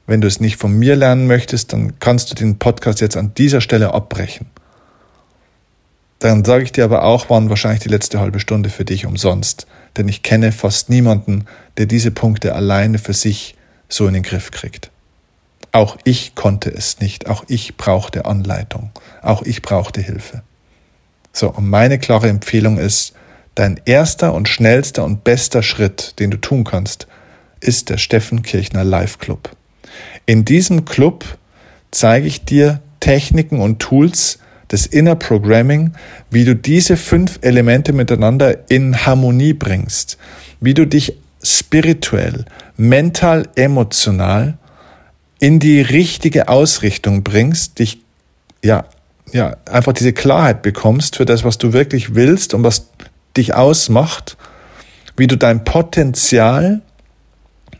wenn 0.06 0.20
du 0.20 0.28
es 0.28 0.40
nicht 0.40 0.56
von 0.56 0.72
mir 0.72 0.96
lernen 0.96 1.26
möchtest, 1.26 1.72
dann 1.72 1.98
kannst 1.98 2.30
du 2.30 2.34
den 2.34 2.58
Podcast 2.58 3.00
jetzt 3.00 3.16
an 3.16 3.32
dieser 3.36 3.60
Stelle 3.60 3.92
abbrechen. 3.92 4.46
Dann 6.18 6.44
sage 6.44 6.64
ich 6.64 6.72
dir 6.72 6.84
aber 6.84 7.04
auch, 7.04 7.28
waren 7.28 7.50
wahrscheinlich 7.50 7.82
die 7.82 7.90
letzte 7.90 8.20
halbe 8.20 8.40
Stunde 8.40 8.70
für 8.70 8.84
dich 8.84 9.04
umsonst. 9.04 9.66
Denn 9.96 10.08
ich 10.08 10.22
kenne 10.22 10.52
fast 10.52 10.88
niemanden, 10.88 11.44
der 11.76 11.86
diese 11.86 12.10
Punkte 12.10 12.54
alleine 12.54 12.98
für 12.98 13.12
sich 13.12 13.56
so 13.88 14.06
in 14.06 14.14
den 14.14 14.22
Griff 14.22 14.50
kriegt. 14.50 14.90
Auch 15.74 15.96
ich 16.04 16.36
konnte 16.36 16.70
es 16.70 17.00
nicht. 17.00 17.28
Auch 17.28 17.42
ich 17.48 17.76
brauchte 17.76 18.26
Anleitung. 18.26 18.90
Auch 19.22 19.42
ich 19.42 19.60
brauchte 19.60 20.00
Hilfe. 20.00 20.44
So, 21.32 21.50
und 21.50 21.68
meine 21.68 21.98
klare 21.98 22.28
Empfehlung 22.28 22.78
ist, 22.78 23.12
dein 23.56 23.80
erster 23.84 24.34
und 24.34 24.48
schnellster 24.48 25.02
und 25.02 25.24
bester 25.24 25.64
Schritt, 25.64 26.14
den 26.20 26.30
du 26.30 26.36
tun 26.36 26.62
kannst, 26.62 27.08
ist 27.58 27.90
der 27.90 27.98
Steffen 27.98 28.42
Kirchner 28.42 28.84
Live 28.84 29.18
Club. 29.18 29.50
In 30.26 30.44
diesem 30.44 30.84
Club 30.84 31.24
zeige 31.90 32.28
ich 32.28 32.44
dir 32.44 32.80
Techniken 33.00 33.58
und 33.58 33.80
Tools 33.80 34.38
des 34.70 34.86
Inner 34.86 35.16
Programming, 35.16 35.94
wie 36.30 36.44
du 36.44 36.54
diese 36.54 36.96
fünf 36.96 37.40
Elemente 37.42 37.92
miteinander 37.92 38.70
in 38.70 39.04
Harmonie 39.04 39.54
bringst, 39.54 40.18
wie 40.60 40.74
du 40.74 40.86
dich 40.86 41.16
spirituell, 41.42 42.44
mental, 42.76 43.48
emotional 43.56 44.56
in 45.38 45.58
die 45.58 45.80
richtige 45.80 46.48
Ausrichtung 46.48 47.22
bringst, 47.22 47.78
dich 47.78 48.00
ja, 48.64 48.84
ja, 49.32 49.56
einfach 49.70 49.92
diese 49.92 50.12
Klarheit 50.12 50.62
bekommst 50.62 51.16
für 51.16 51.24
das, 51.24 51.44
was 51.44 51.58
du 51.58 51.72
wirklich 51.72 52.14
willst 52.14 52.54
und 52.54 52.62
was 52.62 52.88
dich 53.36 53.54
ausmacht, 53.54 54.36
wie 55.16 55.26
du 55.26 55.36
dein 55.36 55.64
Potenzial 55.64 56.82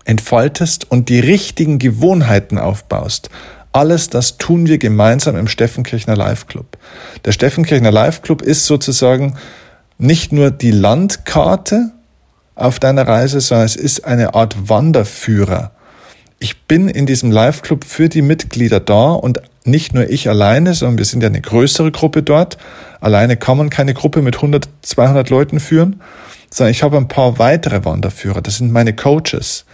entfaltest 0.05 0.91
und 0.91 1.09
die 1.09 1.21
richtigen 1.21 1.79
Gewohnheiten 1.79 2.59
aufbaust. 2.59 3.31
Alles 3.73 4.09
das 4.09 4.37
tun 4.39 4.67
wir 4.67 4.79
gemeinsam 4.79 5.37
im 5.37 5.49
Steffenkirchner 5.49 6.17
Live 6.17 6.47
Club. 6.47 6.79
Der 7.25 7.33
Steffenkirchner 7.33 7.91
Live 7.91 8.23
Club 8.23 8.43
ist 8.43 8.67
sozusagen 8.67 9.35
nicht 9.99 10.33
nur 10.33 10.51
die 10.51 10.71
Landkarte 10.71 11.91
auf 12.55 12.79
deiner 12.79 13.07
Reise, 13.09 13.41
sondern 13.41 13.67
es 13.67 13.77
ist 13.77 14.05
eine 14.05 14.35
Art 14.35 14.69
Wanderführer. 14.69 15.73
Ich 16.45 16.61
bin 16.65 16.91
in 16.91 17.07
diesem 17.07 17.31
Live 17.31 17.63
Club 17.63 17.87
für 17.87 18.11
die 18.11 18.21
Mitglieder 18.21 18.79
da 18.79 19.13
und 19.13 19.41
nicht 19.65 19.95
nur 19.95 20.11
ich 20.11 20.29
alleine, 20.29 20.75
sondern 20.75 20.99
wir 20.99 21.07
sind 21.07 21.23
ja 21.23 21.31
eine 21.31 21.41
größere 21.41 21.91
Gruppe 21.91 22.23
dort. 22.23 22.59
Alleine 23.01 23.39
kann 23.39 23.57
man 23.57 23.71
keine 23.71 23.95
Gruppe 23.95 24.21
mit 24.21 24.37
100, 24.37 24.69
200 24.83 25.31
Leuten 25.31 25.59
führen, 25.59 26.03
sondern 26.51 26.73
ich 26.73 26.83
habe 26.83 26.99
ein 26.99 27.09
paar 27.09 27.39
weitere 27.39 27.87
Wanderführer. 27.87 28.43
Das 28.43 28.59
sind 28.59 28.73
meine 28.73 28.95
Coaches. 28.95 29.65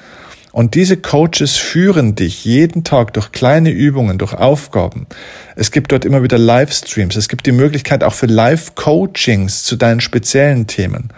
Und 0.52 0.76
diese 0.76 0.96
Coaches 0.96 1.56
führen 1.56 2.14
dich 2.14 2.44
jeden 2.44 2.84
Tag 2.84 3.14
durch 3.14 3.32
kleine 3.32 3.70
Übungen, 3.70 4.18
durch 4.18 4.34
Aufgaben. 4.34 5.08
Es 5.56 5.72
gibt 5.72 5.90
dort 5.90 6.04
immer 6.04 6.22
wieder 6.22 6.38
Livestreams. 6.38 7.16
Es 7.16 7.28
gibt 7.28 7.46
die 7.46 7.52
Möglichkeit 7.52 8.04
auch 8.04 8.14
für 8.14 8.26
Live-Coachings 8.26 9.64
zu 9.64 9.74
deinen 9.74 10.00
speziellen 10.00 10.68
Themen. 10.68 11.08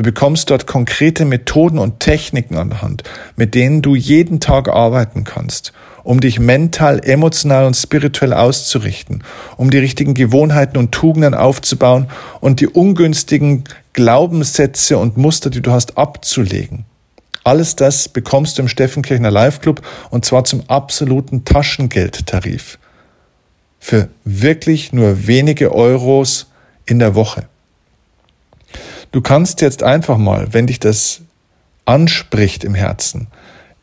Du 0.00 0.04
bekommst 0.04 0.48
dort 0.48 0.66
konkrete 0.66 1.26
Methoden 1.26 1.76
und 1.78 2.00
Techniken 2.00 2.56
an 2.56 2.70
der 2.70 2.80
Hand, 2.80 3.02
mit 3.36 3.54
denen 3.54 3.82
du 3.82 3.94
jeden 3.94 4.40
Tag 4.40 4.70
arbeiten 4.70 5.24
kannst, 5.24 5.74
um 6.04 6.20
dich 6.20 6.40
mental, 6.40 7.04
emotional 7.04 7.66
und 7.66 7.74
spirituell 7.74 8.32
auszurichten, 8.32 9.22
um 9.58 9.68
die 9.68 9.76
richtigen 9.76 10.14
Gewohnheiten 10.14 10.78
und 10.78 10.92
Tugenden 10.92 11.34
aufzubauen 11.34 12.06
und 12.40 12.60
die 12.60 12.66
ungünstigen 12.66 13.64
Glaubenssätze 13.92 14.96
und 14.96 15.18
Muster, 15.18 15.50
die 15.50 15.60
du 15.60 15.70
hast, 15.70 15.98
abzulegen. 15.98 16.86
Alles 17.44 17.76
das 17.76 18.08
bekommst 18.08 18.56
du 18.56 18.62
im 18.62 18.68
Steffenkirchner 18.68 19.30
Live 19.30 19.60
Club 19.60 19.82
und 20.08 20.24
zwar 20.24 20.44
zum 20.44 20.62
absoluten 20.66 21.44
Taschengeldtarif. 21.44 22.78
Für 23.78 24.08
wirklich 24.24 24.94
nur 24.94 25.26
wenige 25.26 25.74
Euros 25.74 26.46
in 26.86 27.00
der 27.00 27.14
Woche. 27.14 27.49
Du 29.12 29.20
kannst 29.20 29.60
jetzt 29.60 29.82
einfach 29.82 30.18
mal, 30.18 30.48
wenn 30.52 30.68
dich 30.68 30.78
das 30.78 31.22
anspricht 31.84 32.62
im 32.62 32.74
Herzen, 32.74 33.26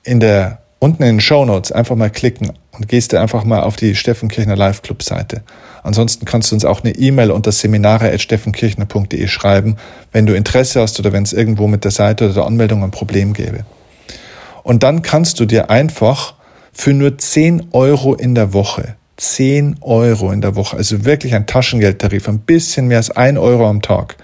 in 0.04 0.22
der 0.22 0.60
unten 0.80 1.04
in 1.04 1.16
den 1.16 1.22
Show 1.22 1.44
Notes 1.44 1.72
einfach 1.72 1.96
mal 1.96 2.10
klicken 2.10 2.54
und 2.72 2.88
gehst 2.88 3.12
du 3.12 3.20
einfach 3.20 3.44
mal 3.44 3.62
auf 3.62 3.76
die 3.76 3.96
Steffenkirchner 3.96 4.56
Live 4.56 4.84
Club 4.84 5.04
Seite. 5.04 5.42
Ansonsten 5.84 6.26
kannst 6.26 6.52
du 6.52 6.56
uns 6.56 6.64
auch 6.64 6.84
eine 6.84 6.96
E-Mail 6.96 7.32
unter 7.32 7.52
seminare.steffenkirchner.de 7.52 9.28
schreiben, 9.28 9.78
wenn 10.12 10.26
du 10.26 10.36
Interesse 10.36 10.82
hast 10.82 11.00
oder 11.00 11.12
wenn 11.12 11.24
es 11.24 11.34
irgendwo 11.34 11.68
mit 11.68 11.84
der 11.84 11.92
Seite 11.92 12.26
oder 12.26 12.34
der 12.36 12.46
Anmeldung 12.46 12.84
ein 12.84 12.92
Problem 12.92 13.34
gäbe. 13.34 13.66
Und 14.64 14.84
dann 14.84 15.02
kannst 15.02 15.40
du 15.40 15.46
dir 15.46 15.70
einfach 15.70 16.36
für 16.72 16.94
nur 16.94 17.18
10 17.18 17.70
Euro 17.72 18.14
in 18.14 18.36
der 18.36 18.54
Woche, 18.54 18.96
10 19.18 19.78
Euro 19.82 20.32
in 20.32 20.42
der 20.42 20.56
Woche, 20.56 20.78
also 20.78 21.06
wirklich 21.06 21.34
ein 21.34 21.48
Taschengeldtarif, 21.48 22.30
ein 22.30 22.40
bisschen 22.40 22.88
mehr 22.88 22.98
als 22.98 23.10
1 23.10 23.40
Euro 23.40 23.68
am 23.68 23.82
Tag, 23.82 24.18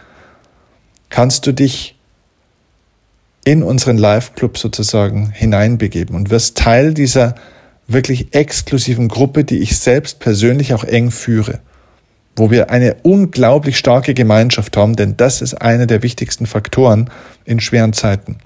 kannst 1.13 1.45
du 1.45 1.51
dich 1.51 1.95
in 3.45 3.61
unseren 3.61 3.99
Live-Club 3.99 4.57
sozusagen 4.57 5.29
hineinbegeben 5.29 6.15
und 6.15 6.31
wirst 6.31 6.57
Teil 6.57 6.95
dieser 6.95 7.35
wirklich 7.87 8.33
exklusiven 8.33 9.09
Gruppe, 9.09 9.43
die 9.43 9.59
ich 9.59 9.77
selbst 9.77 10.19
persönlich 10.19 10.73
auch 10.73 10.83
eng 10.83 11.11
führe, 11.11 11.59
wo 12.35 12.49
wir 12.49 12.71
eine 12.71 12.95
unglaublich 13.03 13.77
starke 13.77 14.15
Gemeinschaft 14.15 14.75
haben, 14.75 14.95
denn 14.95 15.15
das 15.15 15.43
ist 15.43 15.53
einer 15.53 15.85
der 15.85 16.01
wichtigsten 16.01 16.47
Faktoren 16.47 17.11
in 17.45 17.59
schweren 17.59 17.93
Zeiten, 17.93 18.39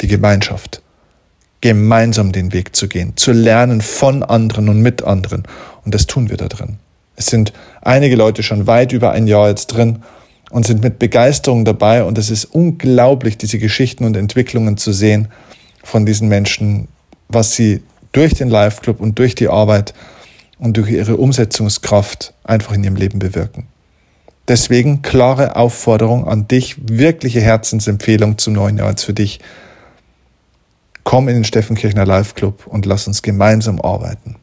die 0.00 0.06
Gemeinschaft. 0.06 0.82
Gemeinsam 1.62 2.30
den 2.30 2.52
Weg 2.52 2.76
zu 2.76 2.86
gehen, 2.86 3.16
zu 3.16 3.32
lernen 3.32 3.80
von 3.80 4.22
anderen 4.22 4.68
und 4.68 4.80
mit 4.82 5.02
anderen. 5.02 5.42
Und 5.84 5.96
das 5.96 6.06
tun 6.06 6.30
wir 6.30 6.36
da 6.36 6.46
drin. 6.46 6.76
Es 7.16 7.26
sind 7.26 7.52
einige 7.82 8.14
Leute 8.14 8.44
schon 8.44 8.68
weit 8.68 8.92
über 8.92 9.10
ein 9.10 9.26
Jahr 9.26 9.48
jetzt 9.48 9.66
drin 9.66 10.04
und 10.50 10.66
sind 10.66 10.82
mit 10.82 10.98
Begeisterung 10.98 11.64
dabei. 11.64 12.04
Und 12.04 12.18
es 12.18 12.30
ist 12.30 12.44
unglaublich, 12.46 13.38
diese 13.38 13.58
Geschichten 13.58 14.04
und 14.04 14.16
Entwicklungen 14.16 14.76
zu 14.76 14.92
sehen 14.92 15.28
von 15.82 16.06
diesen 16.06 16.28
Menschen, 16.28 16.88
was 17.28 17.52
sie 17.52 17.82
durch 18.12 18.34
den 18.34 18.48
Live-Club 18.48 19.00
und 19.00 19.18
durch 19.18 19.34
die 19.34 19.48
Arbeit 19.48 19.94
und 20.58 20.76
durch 20.76 20.90
ihre 20.90 21.16
Umsetzungskraft 21.16 22.32
einfach 22.44 22.74
in 22.74 22.84
ihrem 22.84 22.96
Leben 22.96 23.18
bewirken. 23.18 23.66
Deswegen 24.46 25.02
klare 25.02 25.56
Aufforderung 25.56 26.28
an 26.28 26.46
dich, 26.48 26.76
wirkliche 26.78 27.40
Herzensempfehlung 27.40 28.38
zum 28.38 28.52
neuen 28.52 28.78
Jahr 28.78 28.96
für 28.96 29.14
dich. 29.14 29.40
Komm 31.02 31.28
in 31.28 31.34
den 31.34 31.44
Steffenkirchner 31.44 32.04
Live 32.04 32.34
Club 32.34 32.66
und 32.66 32.86
lass 32.86 33.06
uns 33.06 33.22
gemeinsam 33.22 33.80
arbeiten. 33.80 34.36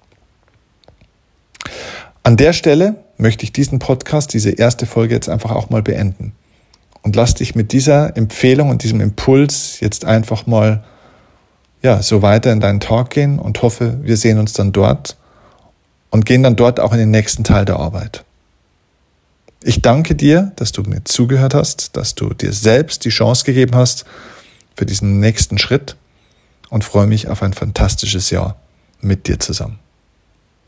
An 2.23 2.37
der 2.37 2.53
Stelle 2.53 2.95
möchte 3.17 3.43
ich 3.43 3.51
diesen 3.51 3.79
Podcast, 3.79 4.33
diese 4.33 4.51
erste 4.51 4.85
Folge 4.85 5.15
jetzt 5.15 5.29
einfach 5.29 5.51
auch 5.51 5.69
mal 5.69 5.81
beenden. 5.81 6.33
Und 7.01 7.15
lass 7.15 7.33
dich 7.33 7.55
mit 7.55 7.71
dieser 7.71 8.15
Empfehlung 8.15 8.69
und 8.69 8.83
diesem 8.83 9.01
Impuls 9.01 9.79
jetzt 9.79 10.05
einfach 10.05 10.45
mal 10.45 10.83
ja, 11.81 12.03
so 12.03 12.21
weiter 12.21 12.51
in 12.51 12.59
deinen 12.59 12.79
Tag 12.79 13.09
gehen 13.09 13.39
und 13.39 13.61
hoffe, 13.63 13.99
wir 14.03 14.17
sehen 14.17 14.37
uns 14.37 14.53
dann 14.53 14.71
dort 14.71 15.17
und 16.11 16.27
gehen 16.27 16.43
dann 16.43 16.55
dort 16.55 16.79
auch 16.79 16.91
in 16.93 16.99
den 16.99 17.09
nächsten 17.09 17.43
Teil 17.43 17.65
der 17.65 17.77
Arbeit. 17.77 18.23
Ich 19.63 19.81
danke 19.81 20.15
dir, 20.15 20.51
dass 20.57 20.71
du 20.71 20.83
mir 20.83 21.03
zugehört 21.03 21.55
hast, 21.55 21.97
dass 21.97 22.13
du 22.13 22.33
dir 22.33 22.53
selbst 22.53 23.05
die 23.05 23.09
Chance 23.09 23.45
gegeben 23.45 23.75
hast 23.75 24.05
für 24.75 24.85
diesen 24.85 25.19
nächsten 25.19 25.57
Schritt 25.57 25.95
und 26.69 26.83
freue 26.83 27.07
mich 27.07 27.27
auf 27.29 27.41
ein 27.41 27.53
fantastisches 27.53 28.29
Jahr 28.29 28.57
mit 29.01 29.27
dir 29.27 29.39
zusammen. 29.39 29.79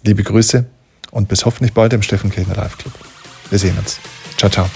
Liebe 0.03 0.23
Grüße, 0.23 0.65
und 1.13 1.27
bis 1.27 1.45
hoffentlich 1.45 1.73
bald 1.73 1.93
im 1.93 2.01
Steffen 2.01 2.31
Kirchner 2.31 2.55
Live 2.55 2.77
Club. 2.77 2.93
Wir 3.49 3.59
sehen 3.59 3.77
uns. 3.77 3.99
Ciao, 4.35 4.49
ciao. 4.49 4.69